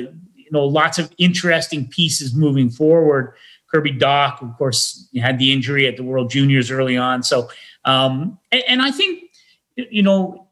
[0.46, 3.34] you know, lots of interesting pieces moving forward.
[3.68, 7.22] Kirby Dach, of course, had the injury at the World Juniors early on.
[7.24, 7.50] So,
[7.84, 9.24] um, and, and I think,
[9.74, 10.46] you know,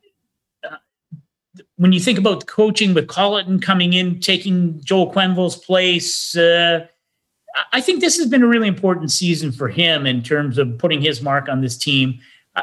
[1.76, 6.86] when you think about coaching with Colliton coming in, taking Joel Quenneville's place, uh,
[7.72, 11.00] I think this has been a really important season for him in terms of putting
[11.00, 12.18] his mark on this team.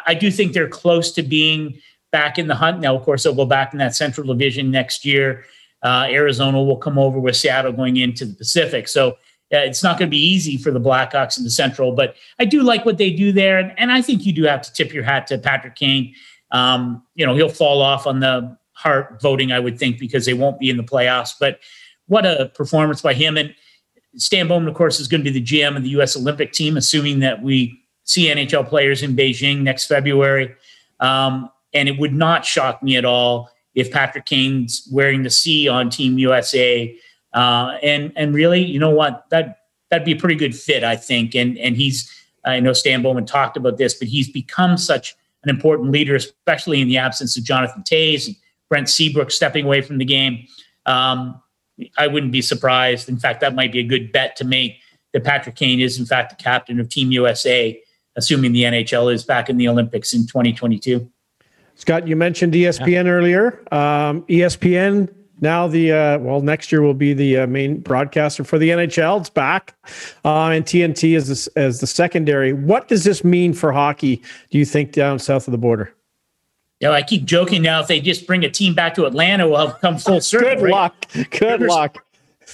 [0.05, 1.79] I do think they're close to being
[2.11, 2.79] back in the hunt.
[2.79, 5.45] Now, of course, they'll go back in that Central Division next year.
[5.83, 8.87] Uh, Arizona will come over with Seattle going into the Pacific.
[8.87, 9.11] So
[9.53, 12.45] uh, it's not going to be easy for the Blackhawks in the Central, but I
[12.45, 13.57] do like what they do there.
[13.57, 16.13] And, and I think you do have to tip your hat to Patrick Kane.
[16.51, 20.33] Um, you know, he'll fall off on the Hart voting, I would think, because they
[20.33, 21.33] won't be in the playoffs.
[21.39, 21.59] But
[22.07, 23.37] what a performance by him.
[23.37, 23.53] And
[24.15, 26.17] Stan Bowman, of course, is going to be the GM of the U.S.
[26.17, 30.53] Olympic team, assuming that we see NHL players in Beijing next February.
[30.99, 35.67] Um, and it would not shock me at all if Patrick Kane's wearing the C
[35.69, 36.95] on Team USA.
[37.33, 39.25] Uh, and and really, you know what?
[39.29, 41.33] That that'd be a pretty good fit, I think.
[41.35, 42.11] And and he's
[42.45, 46.81] I know Stan Bowman talked about this, but he's become such an important leader, especially
[46.81, 48.35] in the absence of Jonathan Toews and
[48.69, 50.45] Brent Seabrook stepping away from the game.
[50.85, 51.41] Um,
[51.97, 53.09] I wouldn't be surprised.
[53.09, 54.79] In fact, that might be a good bet to make
[55.13, 57.81] that Patrick Kane is, in fact, the captain of Team USA,
[58.15, 61.09] assuming the NHL is back in the Olympics in 2022.
[61.75, 63.11] Scott, you mentioned ESPN yeah.
[63.11, 63.63] earlier.
[63.73, 65.09] Um, ESPN
[65.41, 69.19] now the uh, well next year will be the uh, main broadcaster for the NHL.
[69.19, 69.75] It's back,
[70.23, 72.53] uh, and TNT is as the secondary.
[72.53, 74.21] What does this mean for hockey?
[74.51, 75.93] Do you think down south of the border?
[76.81, 77.79] You know, I keep joking now.
[77.79, 80.49] If they just bring a team back to Atlanta, we'll have come full circle.
[80.49, 80.71] Good right?
[80.71, 81.11] luck.
[81.13, 82.03] Good Turner, luck.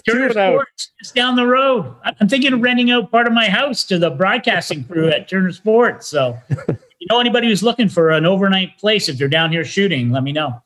[0.08, 1.96] Turner Sports is down the road.
[2.04, 5.54] I'm thinking of renting out part of my house to the broadcasting crew at Turner
[5.54, 6.08] Sports.
[6.08, 10.12] So, you know, anybody who's looking for an overnight place, if they're down here shooting,
[10.12, 10.62] let me know.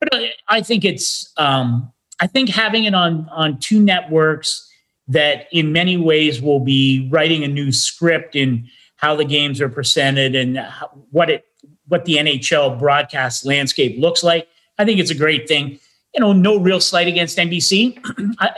[0.00, 4.68] But uh, I think it's, um, I think having it on on two networks
[5.06, 9.68] that in many ways will be writing a new script in how the games are
[9.68, 10.64] presented and
[11.10, 11.44] what it
[11.92, 14.48] what the NHL broadcast landscape looks like.
[14.78, 15.78] I think it's a great thing.
[16.14, 18.02] You know, no real slight against NBC,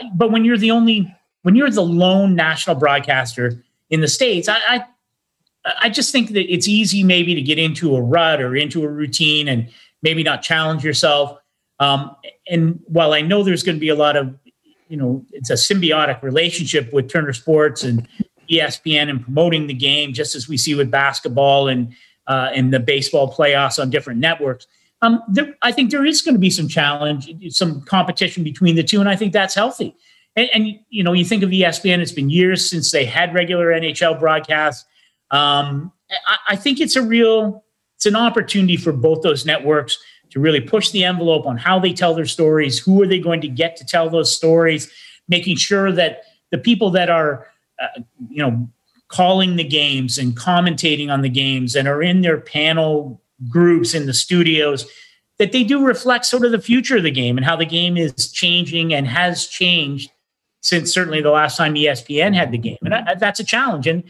[0.15, 4.55] but when you're the only, when you're the lone national broadcaster in the states, I,
[4.67, 4.85] I,
[5.81, 8.87] I just think that it's easy maybe to get into a rut or into a
[8.87, 9.69] routine and
[10.01, 11.37] maybe not challenge yourself.
[11.79, 12.15] Um,
[12.47, 14.33] and while I know there's going to be a lot of,
[14.87, 18.07] you know, it's a symbiotic relationship with Turner Sports and
[18.49, 21.93] ESPN and promoting the game, just as we see with basketball and
[22.27, 24.67] uh, in the baseball playoffs on different networks.
[25.01, 28.83] Um, there, I think there is going to be some challenge, some competition between the
[28.83, 29.95] two, and I think that's healthy.
[30.35, 33.71] And, and, you know, you think of ESPN; it's been years since they had regular
[33.71, 34.85] NHL broadcasts.
[35.31, 35.91] Um,
[36.27, 37.63] I, I think it's a real,
[37.95, 39.97] it's an opportunity for both those networks
[40.31, 42.79] to really push the envelope on how they tell their stories.
[42.79, 44.91] Who are they going to get to tell those stories?
[45.27, 47.47] Making sure that the people that are,
[47.81, 48.69] uh, you know,
[49.07, 54.05] calling the games and commentating on the games and are in their panel groups in
[54.05, 54.85] the studios
[55.37, 57.97] that they do reflect sort of the future of the game and how the game
[57.97, 60.09] is changing and has changed
[60.61, 62.77] since certainly the last time ESPN had the game.
[62.81, 63.85] And I, that's a challenge.
[63.85, 64.03] And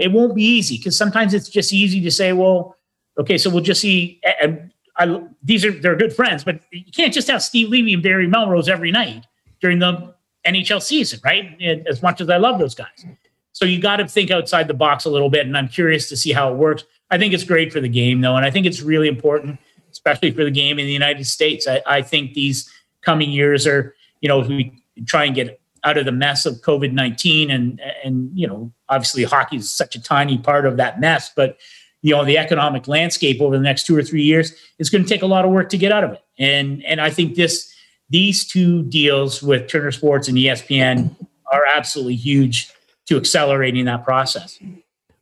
[0.00, 2.76] it won't be easy because sometimes it's just easy to say, well,
[3.18, 4.20] okay, so we'll just see.
[4.42, 8.02] And I, these are, they're good friends, but you can't just have Steve Levy and
[8.02, 9.24] Barry Melrose every night
[9.60, 10.14] during the
[10.46, 11.56] NHL season, right?
[11.88, 13.06] As much as I love those guys.
[13.52, 15.46] So you got to think outside the box a little bit.
[15.46, 16.84] And I'm curious to see how it works.
[17.10, 18.36] I think it's great for the game, though.
[18.36, 19.58] And I think it's really important,
[19.90, 21.66] especially for the game in the United States.
[21.66, 22.70] I, I think these
[23.02, 26.92] coming years are, you know, we try and get out of the mess of COVID
[26.92, 31.30] 19 and, and, you know, obviously hockey is such a tiny part of that mess,
[31.34, 31.58] but,
[32.02, 35.08] you know, the economic landscape over the next two or three years is going to
[35.08, 36.22] take a lot of work to get out of it.
[36.38, 37.74] And, and I think this,
[38.10, 41.14] these two deals with Turner Sports and ESPN
[41.50, 42.70] are absolutely huge
[43.10, 44.58] to accelerating that process.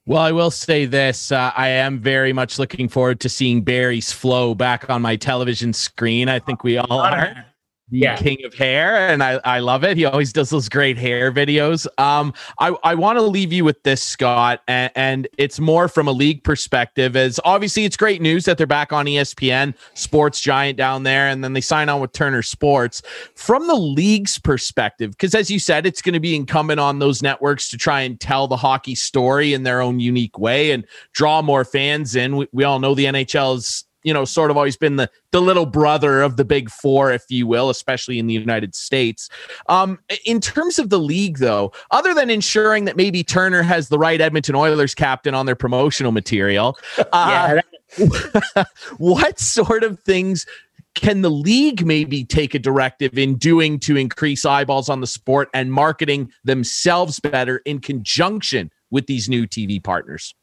[0.05, 1.33] Well, I will say this.
[1.33, 5.73] Uh, I am very much looking forward to seeing Barry's flow back on my television
[5.73, 6.29] screen.
[6.29, 7.45] I think we all are
[7.91, 8.17] the yeah.
[8.17, 9.97] king of hair and I, I love it.
[9.97, 11.87] He always does those great hair videos.
[11.99, 16.09] Um i, I want to leave you with this scott and, and it's more from
[16.09, 20.77] a league perspective as obviously it's great news that they're back on espn sports giant
[20.77, 23.03] down there and then they sign on with turner sports.
[23.35, 27.23] From the league's perspective because as you said it's going to be incumbent on those
[27.23, 31.43] networks to try and tell the hockey story in their own unique way and draw
[31.43, 32.37] more fans in.
[32.37, 35.43] We, we all know the nhl is you know, sort of always been the the
[35.43, 39.29] little brother of the big four, if you will, especially in the United States.
[39.69, 43.99] Um, in terms of the league, though, other than ensuring that maybe Turner has the
[43.99, 46.79] right Edmonton Oilers captain on their promotional material,
[47.13, 47.61] uh,
[48.97, 50.47] what sort of things
[50.95, 55.51] can the league maybe take a directive in doing to increase eyeballs on the sport
[55.53, 60.35] and marketing themselves better in conjunction with these new TV partners?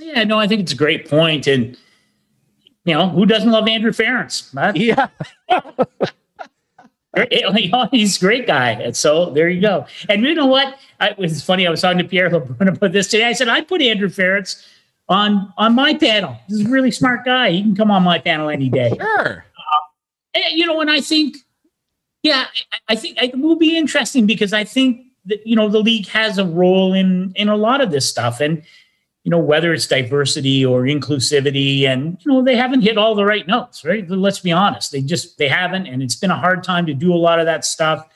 [0.00, 1.76] Yeah, no, I think it's a great point, and
[2.88, 4.52] you know, who doesn't love Andrew Ference?
[4.74, 5.08] Yeah.
[7.90, 8.70] He's a great guy.
[8.72, 9.86] And so there you go.
[10.08, 10.78] And you know what?
[11.00, 11.66] I, it was funny.
[11.66, 13.24] I was talking to Pierre LeBrun about this today.
[13.24, 14.66] I said, I put Andrew Ference
[15.08, 16.36] on on my panel.
[16.48, 17.50] This is a really smart guy.
[17.50, 18.92] He can come on my panel any day.
[18.98, 19.44] Sure.
[20.34, 21.38] Uh, you know, and I think,
[22.22, 25.80] yeah, I, I think it will be interesting because I think that you know the
[25.80, 28.62] league has a role in in a lot of this stuff, and
[29.28, 33.26] you know whether it's diversity or inclusivity, and you know they haven't hit all the
[33.26, 34.08] right notes, right?
[34.08, 37.12] Let's be honest, they just they haven't, and it's been a hard time to do
[37.12, 38.08] a lot of that stuff.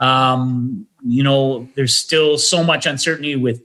[0.00, 3.62] Um, you know, there's still so much uncertainty with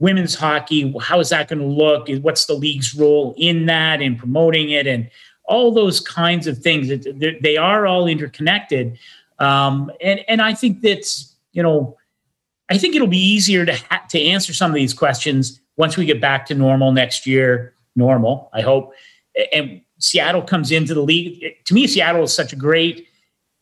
[0.00, 0.92] women's hockey.
[1.00, 2.08] How is that going to look?
[2.22, 5.08] What's the league's role in that and promoting it and
[5.44, 6.88] all those kinds of things?
[7.42, 8.98] They are all interconnected.
[9.38, 11.96] Um, and, and I think that's, you know,
[12.68, 16.04] I think it'll be easier to, ha- to answer some of these questions once we
[16.04, 17.74] get back to normal next year.
[17.96, 18.92] Normal, I hope.
[19.52, 21.42] And Seattle comes into the league.
[21.64, 23.06] To me, Seattle is such a great,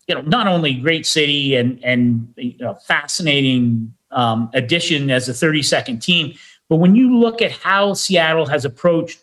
[0.09, 5.33] you know, not only great city and and you know, fascinating um, addition as a
[5.33, 6.35] 32nd team.
[6.69, 9.23] But when you look at how Seattle has approached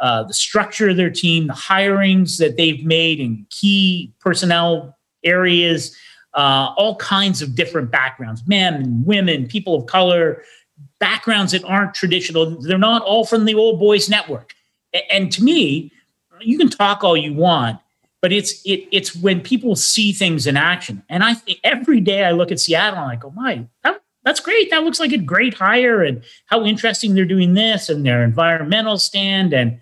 [0.00, 5.96] uh, the structure of their team, the hirings that they've made in key personnel areas,
[6.34, 10.42] uh, all kinds of different backgrounds men, women, people of color,
[10.98, 12.60] backgrounds that aren't traditional.
[12.60, 14.54] They're not all from the old boys network.
[15.10, 15.92] And to me,
[16.40, 17.78] you can talk all you want,
[18.20, 21.02] but it's it, it's when people see things in action.
[21.08, 24.40] And I think every day I look at Seattle and I go, my, that, that's
[24.40, 24.70] great.
[24.70, 28.98] That looks like a great hire, and how interesting they're doing this and their environmental
[28.98, 29.80] stand and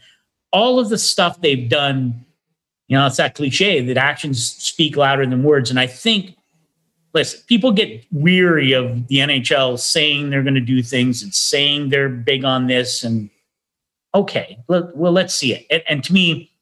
[0.52, 2.24] all of the stuff they've done.
[2.88, 5.70] You know, it's that cliche that actions speak louder than words.
[5.70, 6.35] And I think,
[7.16, 11.88] listen, people get weary of the NHL saying they're going to do things and saying
[11.88, 13.02] they're big on this.
[13.02, 13.30] And
[14.14, 15.66] okay, well, let's see it.
[15.70, 16.52] And, and to me,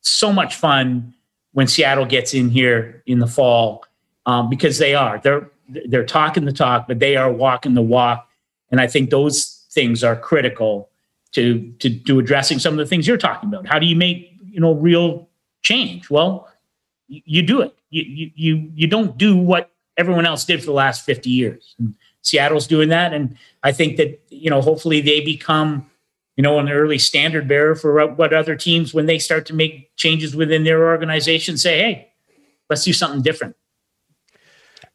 [0.00, 1.14] so much fun
[1.52, 3.84] when Seattle gets in here in the fall
[4.26, 5.18] um, because they are.
[5.18, 5.48] They're
[5.86, 8.28] they're talking the talk, but they are walking the walk.
[8.70, 10.90] And I think those things are critical
[11.32, 13.68] to to to addressing some of the things you're talking about.
[13.68, 15.28] How do you make you know real
[15.62, 16.10] change?
[16.10, 16.48] Well,
[17.06, 17.74] you, you do it.
[17.90, 21.74] You you you don't do what everyone else did for the last 50 years.
[21.78, 25.90] And Seattle's doing that, and I think that you know hopefully they become
[26.36, 29.94] you know an early standard bearer for what other teams when they start to make
[29.96, 32.12] changes within their organization say, hey,
[32.70, 33.56] let's do something different.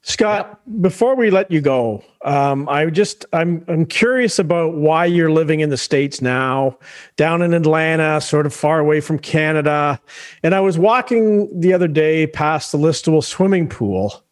[0.02, 5.30] Scott, before we let you go, um, I just I'm I'm curious about why you're
[5.30, 6.78] living in the states now,
[7.16, 10.00] down in Atlanta, sort of far away from Canada.
[10.42, 14.22] And I was walking the other day past the Listowel swimming pool,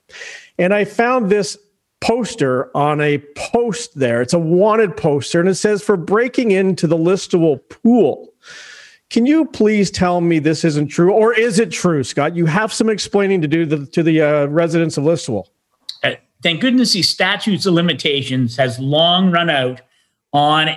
[0.59, 1.59] and I found this
[2.01, 4.23] poster on a post there.
[4.23, 8.33] It's a wanted poster, and it says for breaking into the Listowel pool.
[9.09, 12.35] Can you please tell me this isn't true, or is it true, Scott?
[12.35, 15.47] You have some explaining to do the, to the uh, residents of Listowel
[16.43, 19.81] thank goodness these statutes of limitations has long run out
[20.33, 20.69] on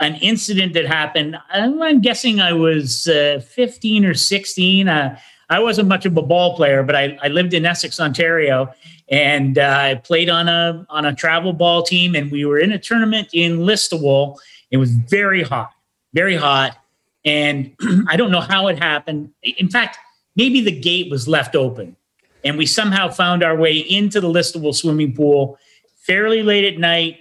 [0.00, 1.36] an incident that happened.
[1.50, 4.88] I'm guessing I was uh, 15 or 16.
[4.88, 5.18] Uh,
[5.52, 8.72] I wasn't much of a ball player, but I, I lived in Essex, Ontario,
[9.08, 12.14] and uh, I played on a on a travel ball team.
[12.14, 14.38] And we were in a tournament in Listowel.
[14.70, 15.72] It was very hot,
[16.14, 16.76] very hot,
[17.24, 17.74] and
[18.08, 19.30] I don't know how it happened.
[19.42, 19.98] In fact,
[20.36, 21.96] maybe the gate was left open
[22.44, 25.58] and we somehow found our way into the Listowel swimming pool
[25.96, 27.18] fairly late at night.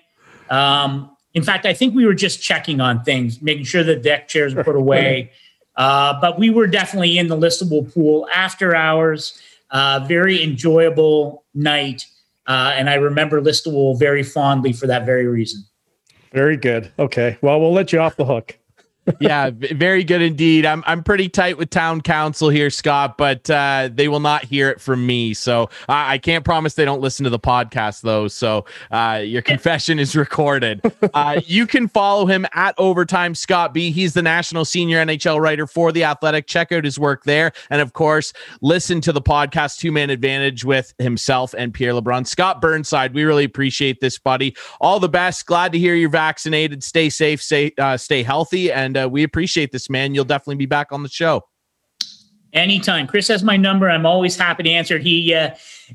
[0.50, 4.28] Um, in fact, I think we were just checking on things, making sure the deck
[4.28, 5.32] chairs were put away.
[5.76, 9.39] Uh, but we were definitely in the Listowel pool after hours.
[9.69, 12.05] Uh, very enjoyable night.
[12.47, 15.63] Uh, and I remember Listowel very fondly for that very reason.
[16.34, 16.91] Very good.
[16.99, 17.38] Okay.
[17.41, 18.57] Well, we'll let you off the hook
[19.20, 20.66] yeah, very good indeed.
[20.66, 24.70] I'm I'm pretty tight with town council here, Scott, but uh, they will not hear
[24.70, 25.34] it from me.
[25.34, 28.28] So I, I, can't promise they don't listen to the podcast though.
[28.28, 30.82] So uh, your confession is recorded.
[31.14, 33.91] Uh, you can follow him at Overtime Scott B.
[33.91, 36.47] He's the national senior NHL writer for the Athletic.
[36.47, 40.64] Check out his work there, and of course, listen to the podcast Two Man Advantage
[40.64, 42.28] with himself and Pierre LeBrun.
[42.28, 44.56] Scott Burnside, we really appreciate this, buddy.
[44.80, 45.45] All the best.
[45.47, 46.84] Glad to hear you're vaccinated.
[46.84, 47.41] Stay safe.
[47.41, 50.14] Stay uh, stay healthy and and uh, we appreciate this, man.
[50.14, 51.46] You'll definitely be back on the show.
[52.54, 53.08] Anytime.
[53.08, 53.89] Chris has my number.
[53.89, 54.98] I'm always happy to answer.
[54.98, 55.52] He, uh,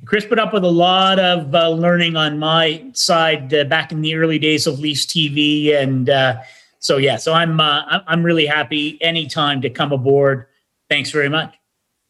[0.07, 4.01] Chris put up with a lot of uh, learning on my side uh, back in
[4.01, 5.75] the early days of Leafs TV.
[5.75, 6.41] And uh,
[6.79, 10.47] so, yeah, so I'm, uh, I'm really happy anytime to come aboard.
[10.89, 11.55] Thanks very much.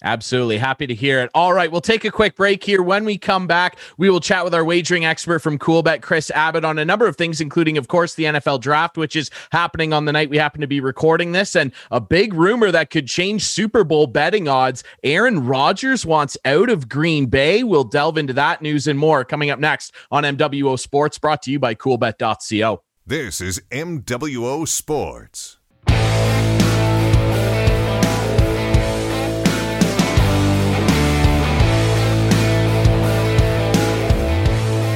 [0.06, 0.56] Absolutely.
[0.56, 1.30] Happy to hear it.
[1.34, 1.70] All right.
[1.70, 2.80] We'll take a quick break here.
[2.80, 6.64] When we come back, we will chat with our wagering expert from Coolbet, Chris Abbott,
[6.64, 10.04] on a number of things, including, of course, the NFL draft, which is happening on
[10.04, 13.42] the night we happen to be recording this, and a big rumor that could change
[13.42, 14.84] Super Bowl betting odds.
[15.02, 17.64] Aaron Rodgers wants out of Green Bay.
[17.64, 21.50] We'll delve into that news and more coming up next on MWO Sports, brought to
[21.50, 22.80] you by coolbet.co.
[23.04, 25.55] This is MWO Sports.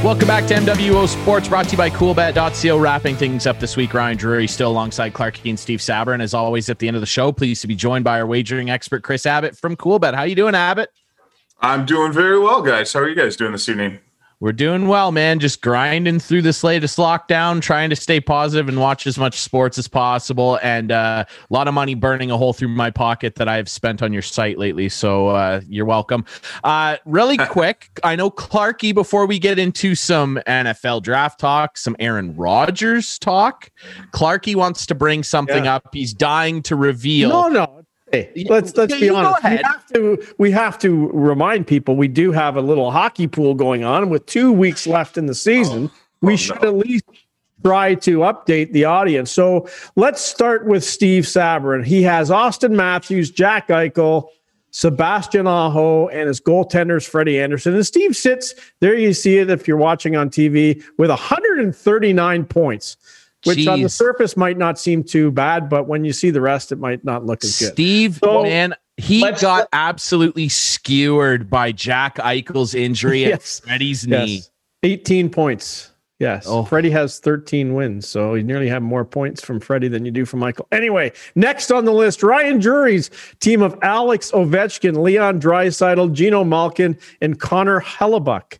[0.02, 2.78] Welcome back to MWO Sports, brought to you by CoolBet.co.
[2.78, 6.32] Wrapping things up this week, Ryan Drury still alongside Clark and Steve Saber, and as
[6.32, 9.02] always, at the end of the show, pleased to be joined by our wagering expert
[9.02, 10.14] Chris Abbott from Coolbet.
[10.14, 10.90] How you doing, Abbott?
[11.60, 12.90] I'm doing very well, guys.
[12.94, 13.98] How are you guys doing this evening?
[14.40, 15.38] We're doing well, man.
[15.38, 19.76] Just grinding through this latest lockdown, trying to stay positive and watch as much sports
[19.76, 20.58] as possible.
[20.62, 24.02] And uh, a lot of money burning a hole through my pocket that I've spent
[24.02, 24.88] on your site lately.
[24.88, 26.24] So uh, you're welcome.
[26.64, 31.94] Uh, really quick, I know Clarky, before we get into some NFL draft talk, some
[31.98, 33.70] Aaron Rodgers talk,
[34.14, 35.76] Clarky wants to bring something Yeah.
[35.76, 35.88] up.
[35.92, 37.28] He's dying to reveal.
[37.28, 37.79] No, no.
[38.12, 39.44] Hey, let's let's be you honest.
[39.44, 43.54] We have to we have to remind people we do have a little hockey pool
[43.54, 45.90] going on with two weeks left in the season.
[46.20, 46.68] we oh, should no.
[46.68, 47.04] at least
[47.64, 49.30] try to update the audience.
[49.30, 51.84] So let's start with Steve Sabrin.
[51.84, 54.28] He has Auston Matthews, Jack Eichel,
[54.70, 57.74] Sebastian Aho, and his goaltenders Freddie Andersen.
[57.74, 58.96] And Steve sits there.
[58.96, 62.96] You see it if you're watching on TV with 139 points.
[63.44, 66.72] Which on the surface might not seem too bad, but when you see the rest,
[66.72, 67.72] it might not look as good.
[67.72, 73.60] Steve, So, man, he got absolutely skewered by Jack Eichel's injury Yes.
[73.60, 74.34] at Freddie's knee.
[74.36, 74.50] Yes.
[74.82, 75.90] 18 points.
[76.18, 76.44] Yes.
[76.46, 76.64] Oh.
[76.66, 78.06] Freddie has 13 wins.
[78.06, 80.66] So you nearly have more points from Freddie than you do from Eichel.
[80.70, 83.10] Anyway, next on the list, Ryan Drury's
[83.40, 88.58] team of Alex Ovechkin, Leon Draisaitl, Gino Malkin, and Connor Hellebuyck.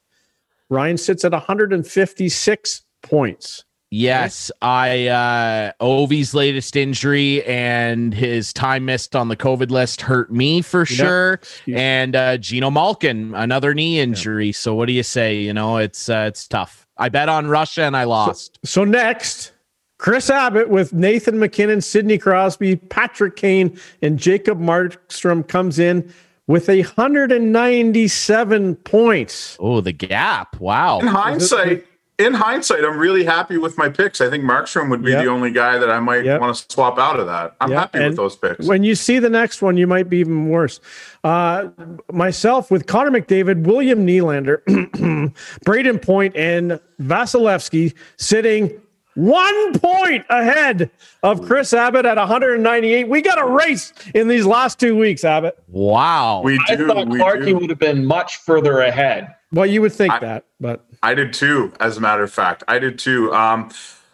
[0.70, 3.64] Ryan sits at 156 points.
[3.92, 10.32] Yes, I uh Ovi's latest injury and his time missed on the COVID list hurt
[10.32, 11.32] me for sure.
[11.34, 14.52] Excuse- And uh Gino Malkin, another knee injury.
[14.52, 15.40] So what do you say?
[15.40, 16.86] You know, it's uh, it's tough.
[16.96, 18.60] I bet on Russia and I lost.
[18.64, 19.50] So next,
[19.98, 26.12] Chris Abbott with Nathan MacKinnon, Sidney Crosby, Patrick Kane, and Jacob Markstrom comes in
[26.46, 29.56] with 197 points.
[29.60, 30.58] oh, the gap.
[30.60, 30.98] Wow.
[31.00, 31.86] In hindsight,
[32.20, 34.20] in hindsight, I'm really happy with my picks.
[34.20, 35.24] I think Markstrom would be Yep.
[35.24, 36.40] the only guy that I might Yep.
[36.40, 37.54] want to swap out of that.
[37.60, 38.66] I'm Yeah, happy and with those picks.
[38.66, 40.80] When you see the next one, you might be even worse.
[41.24, 41.64] Uh,
[42.12, 44.62] myself with Connor McDavid, William Nylander,
[45.66, 48.72] Brayden Point, and Vasilevskiy sitting
[49.14, 50.90] one point ahead
[51.22, 53.08] of Chris Abbott at 198.
[53.08, 55.58] We got a race in these last two weeks, Abbott.
[55.68, 56.42] Wow.
[56.44, 59.34] we do, I thought we Clarky would have been much further ahead.
[59.52, 62.62] Well, you would think I- that, but I did too, as a matter of fact.
[62.68, 63.32] I did too.
[63.32, 63.70] Um,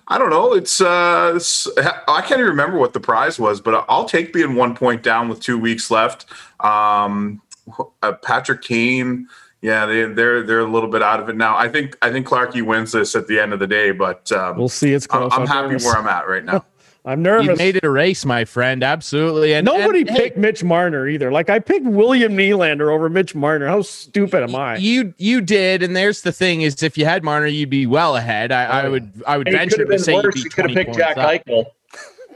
[0.08, 0.52] I don't know.
[0.52, 4.54] It's, uh, it's I can't even remember what the prize was, but I'll take being
[4.54, 6.26] one point down with two weeks left.
[6.60, 7.42] Um,
[8.02, 9.26] uh, Patrick Kane,
[9.62, 11.56] yeah, they, they're they're a little bit out of it now.
[11.56, 14.56] I think I think Clarkey wins this at the end of the day, but um,
[14.56, 14.92] we'll see.
[14.92, 15.32] It's I'm.
[15.32, 16.64] I'm happy where I'm at right now.
[17.08, 17.46] I'm nervous.
[17.46, 18.82] You made it a race, my friend.
[18.82, 19.54] Absolutely.
[19.54, 21.30] And Nobody and, hey, picked Mitch Marner either.
[21.30, 23.68] Like I picked William Nylander over Mitch Marner.
[23.68, 24.76] How stupid am I?
[24.76, 28.16] You you did, and there's the thing: is if you had Marner, you'd be well
[28.16, 28.50] ahead.
[28.50, 30.34] I, I Oh, would I would venture to been say you'd worse.
[30.34, 31.30] be You could have picked points Jack up.
[31.46, 31.66] Eichel.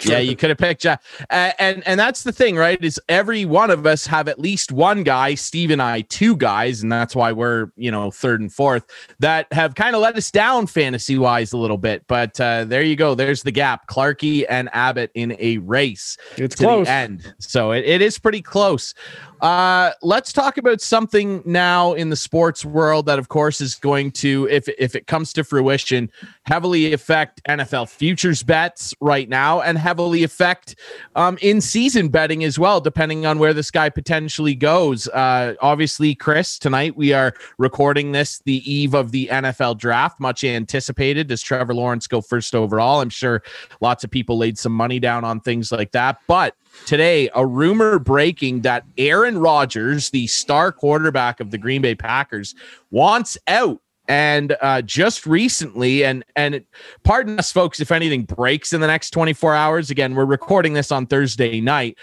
[0.05, 1.03] Yeah, you could have picked Jack.
[1.31, 2.83] Uh, and and that's the thing, right?
[2.83, 6.83] Is every one of us have at least one guy, Steve and I, two guys,
[6.83, 8.87] and that's why we're you know third and fourth
[9.19, 12.05] that have kind of let us down fantasy wise a little bit.
[12.07, 13.15] But uh, there you go.
[13.15, 13.87] There's the gap.
[13.89, 16.87] Clarkey and Abbott in a race It's to close.
[16.87, 17.35] the end.
[17.39, 18.95] So it, it is pretty close.
[19.41, 24.11] Uh, let's talk about something now in the sports world that, of course, is going
[24.11, 26.11] to, if if it comes to fruition,
[26.45, 30.77] heavily affect NFL futures bets right now, and heavily affect
[31.17, 35.09] um, in season betting as well, depending on where this guy potentially goes.
[35.09, 40.45] Uh, obviously, Chris, tonight we are recording this the eve of the NFL draft, much
[40.45, 41.29] anticipated.
[41.29, 43.01] Does Trevor Lawrence go first overall?
[43.01, 43.43] I'm sure
[43.81, 46.55] lots of people laid some money down on things like that, but
[46.87, 52.55] today a rumor breaking that Aaron Rodgers, the star quarterback of the Green Bay Packers,
[52.91, 53.81] wants out.
[54.09, 56.67] And uh, just recently, and and it,
[57.05, 59.89] pardon us, folks, if anything breaks in the next 24 hours.
[59.89, 61.97] Again, we're recording this on Thursday night.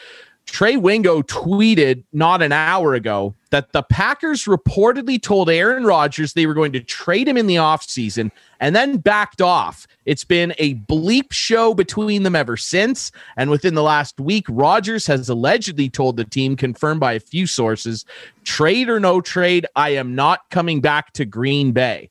[0.47, 6.47] Trey Wingo tweeted not an hour ago that the Packers reportedly told Aaron Rodgers they
[6.47, 9.85] were going to trade him in the offseason and then backed off.
[10.05, 13.11] It's been a bleep show between them ever since.
[13.35, 17.45] And within the last week, Rodgers has allegedly told the team, confirmed by a few
[17.45, 18.05] sources,
[18.43, 22.09] trade or no trade, I am not coming back to Green Bay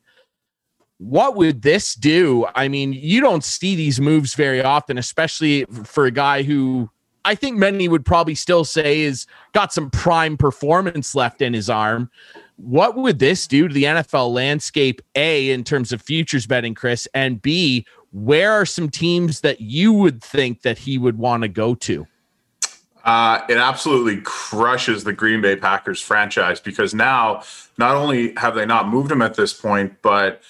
[0.99, 2.47] what would this do?
[2.55, 6.89] I mean, you don't see these moves very often, especially for a guy who
[7.27, 11.69] I think many would probably still say is got some prime performance left in his
[11.69, 12.09] arm.
[12.55, 15.03] What would this do to the NFL landscape?
[15.17, 19.93] A, in terms of futures betting, Chris, and B, where are some teams that you
[19.93, 22.07] would think that he would want to go to?
[23.05, 27.43] Uh, it absolutely crushes the Green Bay Packers franchise because now
[27.77, 30.43] not only have they not moved him at this point, but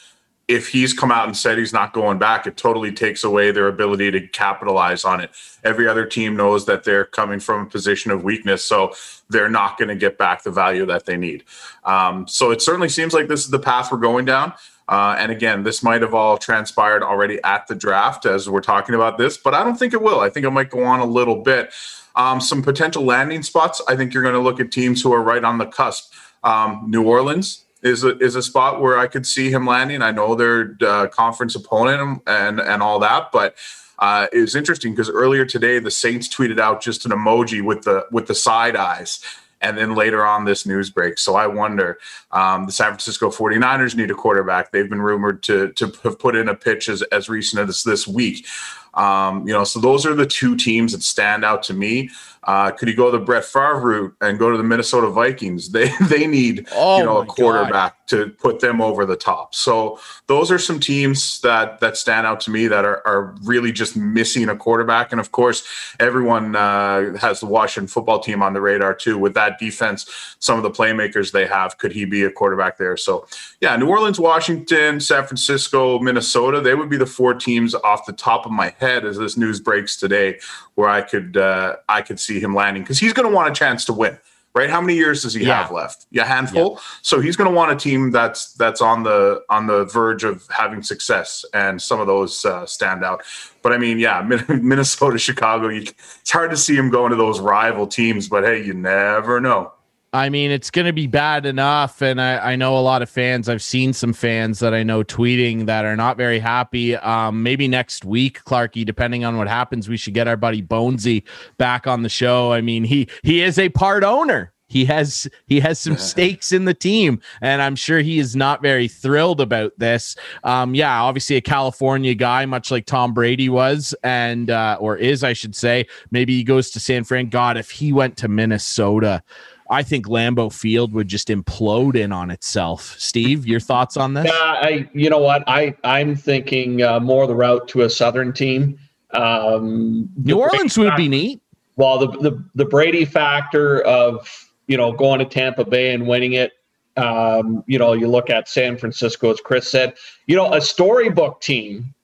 [0.48, 3.66] if he's come out and said he's not going back, it totally takes away their
[3.66, 5.30] ability to capitalize on it.
[5.64, 8.92] Every other team knows that they're coming from a position of weakness, so
[9.28, 11.42] they're not going to get back the value that they need.
[11.84, 14.52] Um, so it certainly seems like this is the path we're going down.
[14.88, 18.94] Uh, and again, this might have all transpired already at the draft as we're talking
[18.94, 20.20] about this, but I don't think it will.
[20.20, 21.72] I think it might go on a little bit.
[22.14, 23.82] Um, some potential landing spots.
[23.88, 26.12] I think you're going to look at teams who are right on the cusp.
[26.44, 30.02] Um, New Orleans, is a, is a spot where I could see him landing.
[30.02, 33.56] I know they're uh, conference opponent and and all that, but
[33.98, 38.26] uh, interesting because earlier today the Saints tweeted out just an emoji with the with
[38.26, 39.20] the side eyes.
[39.62, 41.16] And then later on this news break.
[41.16, 41.98] So I wonder,
[42.30, 44.70] um, the San Francisco 49ers need a quarterback.
[44.70, 48.06] They've been rumored to, to have put in a pitch as, as recent as this
[48.06, 48.46] week.
[48.92, 52.10] Um, you know, so those are the two teams that stand out to me.
[52.46, 55.70] Uh, could he go the Brett Favre route and go to the Minnesota Vikings?
[55.76, 58.05] They they need oh you know a quarterback God.
[58.06, 59.54] To put them over the top.
[59.54, 63.72] So those are some teams that that stand out to me that are, are really
[63.72, 65.12] just missing a quarterback.
[65.12, 65.64] And of course,
[65.98, 69.18] everyone uh, has the Washington football team on the radar too.
[69.18, 72.96] With that defense, some of the playmakers they have, could he be a quarterback there?
[72.96, 73.26] So
[73.60, 78.12] yeah, New Orleans, Washington, San Francisco, Minnesota, they would be the four teams off the
[78.12, 80.38] top of my head as this news breaks today,
[80.74, 83.54] where I could uh, I could see him landing because he's going to want a
[83.54, 84.18] chance to win.
[84.56, 84.70] Right?
[84.70, 85.62] How many years does he yeah.
[85.62, 86.06] have left?
[86.10, 86.76] Yeah, handful.
[86.76, 86.80] Yeah.
[87.02, 90.46] So he's going to want a team that's that's on the on the verge of
[90.48, 93.22] having success, and some of those uh, stand out.
[93.60, 95.68] But I mean, yeah, Minnesota, Chicago.
[95.68, 99.42] You, it's hard to see him going to those rival teams, but hey, you never
[99.42, 99.74] know.
[100.16, 102.00] I mean, it's going to be bad enough.
[102.00, 105.04] And I, I, know a lot of fans, I've seen some fans that I know
[105.04, 106.96] tweeting that are not very happy.
[106.96, 111.22] Um, maybe next week, Clarky, depending on what happens, we should get our buddy Bonesy
[111.58, 112.50] back on the show.
[112.50, 114.54] I mean, he he is a part owner.
[114.68, 118.62] He has he has some stakes in the team, and I'm sure he is not
[118.62, 120.16] very thrilled about this.
[120.44, 125.22] Um, yeah, obviously a California guy, much like Tom Brady was, and uh, or is,
[125.22, 125.86] I should say.
[126.10, 127.28] Maybe he goes to San Fran.
[127.28, 129.22] God, if he went to Minnesota,
[129.70, 132.94] I think Lambeau Field would just implode in on itself.
[132.98, 134.26] Steve, your thoughts on this?
[134.26, 138.32] Yeah, I, you know what, I I'm thinking uh, more the route to a Southern
[138.32, 138.78] team.
[139.12, 141.40] Um, New Orleans would be neat.
[141.76, 146.34] Well, the, the the Brady factor of you know going to Tampa Bay and winning
[146.34, 146.52] it.
[146.96, 149.94] Um, you know, you look at San Francisco, as Chris said.
[150.26, 151.94] You know, a storybook team.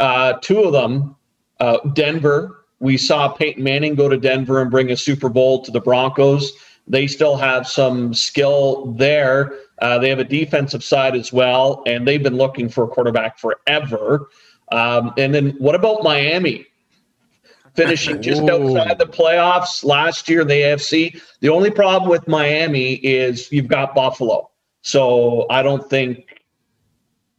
[0.00, 1.14] Uh, two of them,
[1.60, 2.64] uh, Denver.
[2.80, 6.52] We saw Peyton Manning go to Denver and bring a Super Bowl to the Broncos.
[6.86, 9.54] They still have some skill there.
[9.80, 13.38] Uh, they have a defensive side as well, and they've been looking for a quarterback
[13.38, 14.28] forever.
[14.70, 16.66] Um, and then what about Miami?
[17.74, 21.20] Finishing just outside the playoffs last year in the AFC.
[21.40, 24.50] The only problem with Miami is you've got Buffalo.
[24.82, 26.42] So I don't think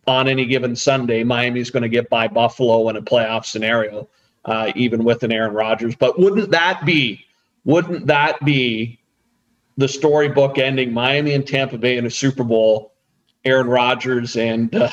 [0.07, 4.07] on any given Sunday Miami's going to get by Buffalo in a playoff scenario,
[4.45, 5.95] uh, even with an Aaron Rodgers.
[5.95, 7.25] But wouldn't that be?
[7.65, 8.99] Wouldn't that be
[9.77, 12.93] the storybook ending Miami and Tampa Bay in a Super Bowl,
[13.45, 14.89] Aaron Rodgers and uh,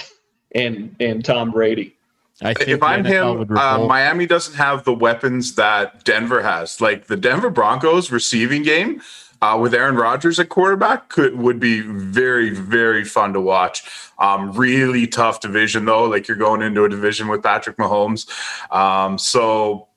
[0.55, 1.97] and and Tom Brady.
[2.43, 6.81] I think if I'm him, uh, Miami doesn't have the weapons that Denver has.
[6.81, 9.03] Like the Denver Broncos receiving game
[9.43, 13.83] uh, with Aaron Rodgers at quarterback could would be very very fun to watch.
[14.19, 16.05] Um, really tough division though.
[16.05, 18.29] Like you're going into a division with Patrick Mahomes.
[18.73, 19.89] Um, so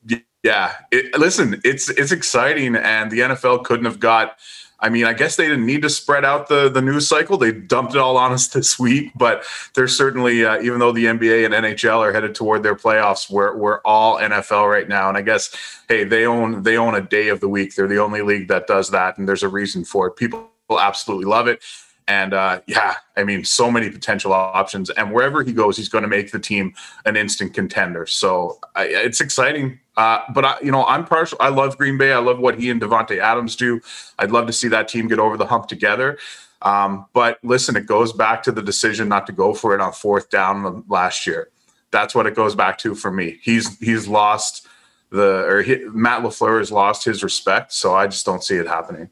[0.42, 4.36] yeah, it, listen, it's it's exciting, and the NFL couldn't have got
[4.84, 7.38] I mean, I guess they didn't need to spread out the the news cycle.
[7.38, 11.06] They dumped it all on us this week, but there's certainly, uh, even though the
[11.06, 15.08] NBA and NHL are headed toward their playoffs, we're we're all NFL right now.
[15.08, 15.56] And I guess,
[15.88, 17.74] hey, they own they own a day of the week.
[17.74, 20.16] They're the only league that does that, and there's a reason for it.
[20.16, 21.62] People absolutely love it.
[22.06, 24.90] And uh, yeah, I mean, so many potential options.
[24.90, 26.74] And wherever he goes, he's going to make the team
[27.06, 28.04] an instant contender.
[28.04, 29.80] So I, it's exciting.
[29.96, 31.38] Uh, but I, you know, I'm partial.
[31.40, 32.12] I love Green Bay.
[32.12, 33.80] I love what he and Davante Adams do.
[34.18, 36.18] I'd love to see that team get over the hump together.
[36.62, 39.92] Um, but listen, it goes back to the decision not to go for it on
[39.92, 41.50] fourth down last year.
[41.90, 43.38] That's what it goes back to for me.
[43.42, 44.66] He's he's lost
[45.10, 48.66] the or he, Matt Lafleur has lost his respect, so I just don't see it
[48.66, 49.10] happening.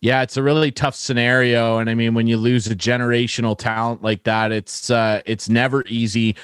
[0.00, 4.02] Yeah, it's a really tough scenario, and I mean, when you lose a generational talent
[4.02, 6.34] like that, it's uh, it's never easy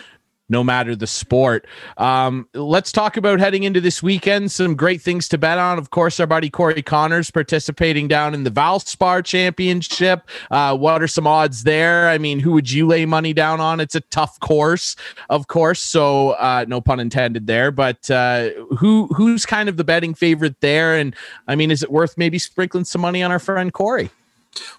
[0.49, 1.67] no matter the sport.
[1.97, 4.51] Um, let's talk about heading into this weekend.
[4.51, 5.79] Some great things to bet on.
[5.79, 10.29] Of course, our buddy Corey Conners participating down in the Valspar Championship.
[10.51, 12.09] Uh, what are some odds there?
[12.09, 13.81] I mean, who would you lay money down on?
[13.81, 14.97] It's a tough course,
[15.29, 17.71] of course, so uh, no pun intended there.
[17.71, 20.97] But uh, who who's kind of the betting favorite there?
[20.97, 21.15] And
[21.47, 24.11] I mean, is it worth maybe sprinkling some money on our friend Corey?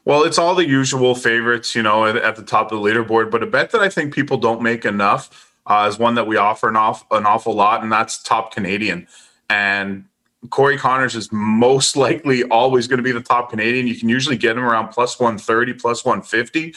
[0.03, 3.31] Well, it's all the usual favorites, you know, at, at the top of the leaderboard.
[3.31, 6.35] But a bet that I think people don't make enough uh, is one that we
[6.35, 9.07] offer an, off, an awful lot, and that's top Canadian.
[9.49, 10.05] And
[10.49, 13.87] Corey Conners is most likely always going to be the top Canadian.
[13.87, 16.67] You can usually get him around plus 130, plus 150.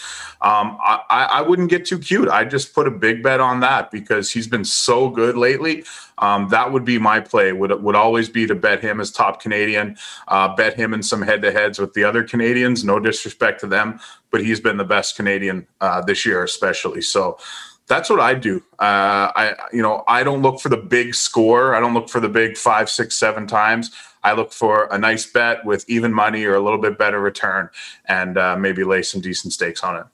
[0.41, 2.29] Um, I, I, wouldn't get too cute.
[2.29, 5.85] I just put a big bet on that because he's been so good lately.
[6.19, 7.53] Um, that would be my play.
[7.53, 9.97] Would would always be to bet him as top Canadian.
[10.29, 12.85] Uh, bet him in some head to heads with the other Canadians.
[12.85, 17.01] No disrespect to them, but he's been the best Canadian uh, this year, especially.
[17.01, 17.39] So
[17.93, 18.63] that's what I do.
[18.79, 21.75] Uh, I you know I don't look for the big score.
[21.75, 23.91] I don't look for the big five, six, seven times.
[24.25, 27.69] I look for a nice bet with even money or a little bit better return,
[28.07, 30.07] and uh, maybe lay some decent stakes on it.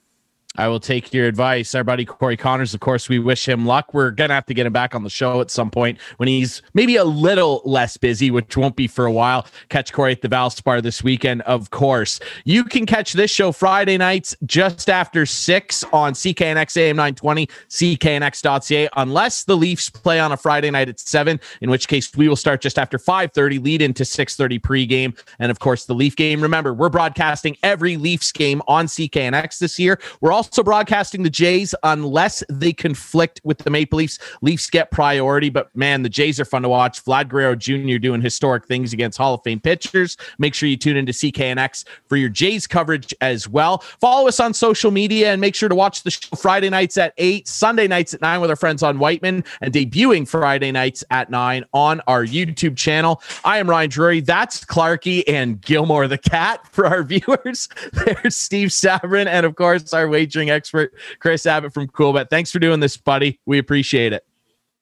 [0.56, 1.74] I will take your advice.
[1.74, 3.94] Our buddy Corey Conners, of course, we wish him luck.
[3.94, 6.28] We're going to have to get him back on the show at some point when
[6.28, 9.46] he's maybe a little less busy, which won't be for a while.
[9.68, 12.18] Catch Corey at the Valspar this weekend, of course.
[12.44, 18.88] You can catch this show Friday nights just after 6 on CKNX AM 920, CKNX.ca,
[18.96, 22.36] unless the Leafs play on a Friday night at 7, in which case we will
[22.36, 25.16] start just after 5.30, lead into 6.30 pregame.
[25.38, 26.40] And, of course, the Leaf game.
[26.40, 30.00] Remember, we're broadcasting every Leafs game on CKNX this year.
[30.20, 34.18] We're also also broadcasting the Jays unless they conflict with the Maple Leafs.
[34.40, 37.04] Leafs get priority, but man, the Jays are fun to watch.
[37.04, 37.98] Vlad Guerrero Jr.
[37.98, 40.16] doing historic things against Hall of Fame pitchers.
[40.38, 43.78] Make sure you tune into CKNX for your Jays coverage as well.
[44.00, 47.12] Follow us on social media and make sure to watch the show Friday nights at
[47.18, 51.30] 8, Sunday nights at 9 with our friends on Wightman, and debuting Friday nights at
[51.30, 53.22] 9 on our YouTube channel.
[53.44, 54.20] I am Ryan Drury.
[54.20, 57.68] That's Clarky and Gilmore the Cat for our viewers.
[57.92, 62.30] There's Steve Sabrin, and of course, our wager wagering expert, Chris Abbott from Coolbet.
[62.30, 63.40] Thanks for doing this, buddy.
[63.46, 64.24] We appreciate it.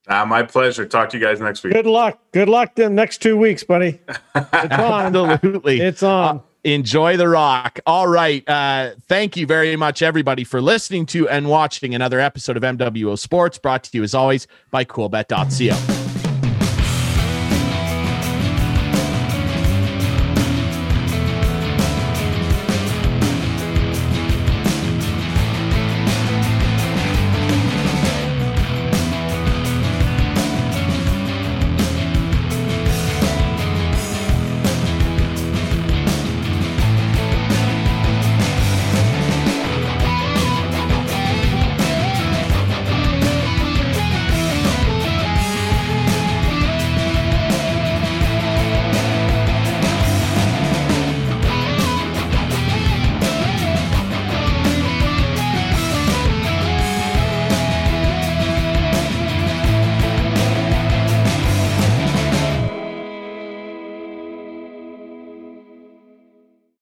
[0.09, 0.86] Uh, my pleasure.
[0.86, 1.72] Talk to you guys next week.
[1.72, 2.20] Good luck.
[2.32, 4.01] Good luck the next two weeks, buddy.
[4.36, 5.16] It's on.
[5.16, 5.80] Absolutely.
[5.80, 6.38] It's on.
[6.38, 7.80] Uh, enjoy the rock.
[7.86, 8.49] All right.
[8.49, 13.18] Uh, thank you very much, everybody, for listening to and watching another episode of MWO
[13.18, 15.95] Sports, brought to you as always by coolbet.co.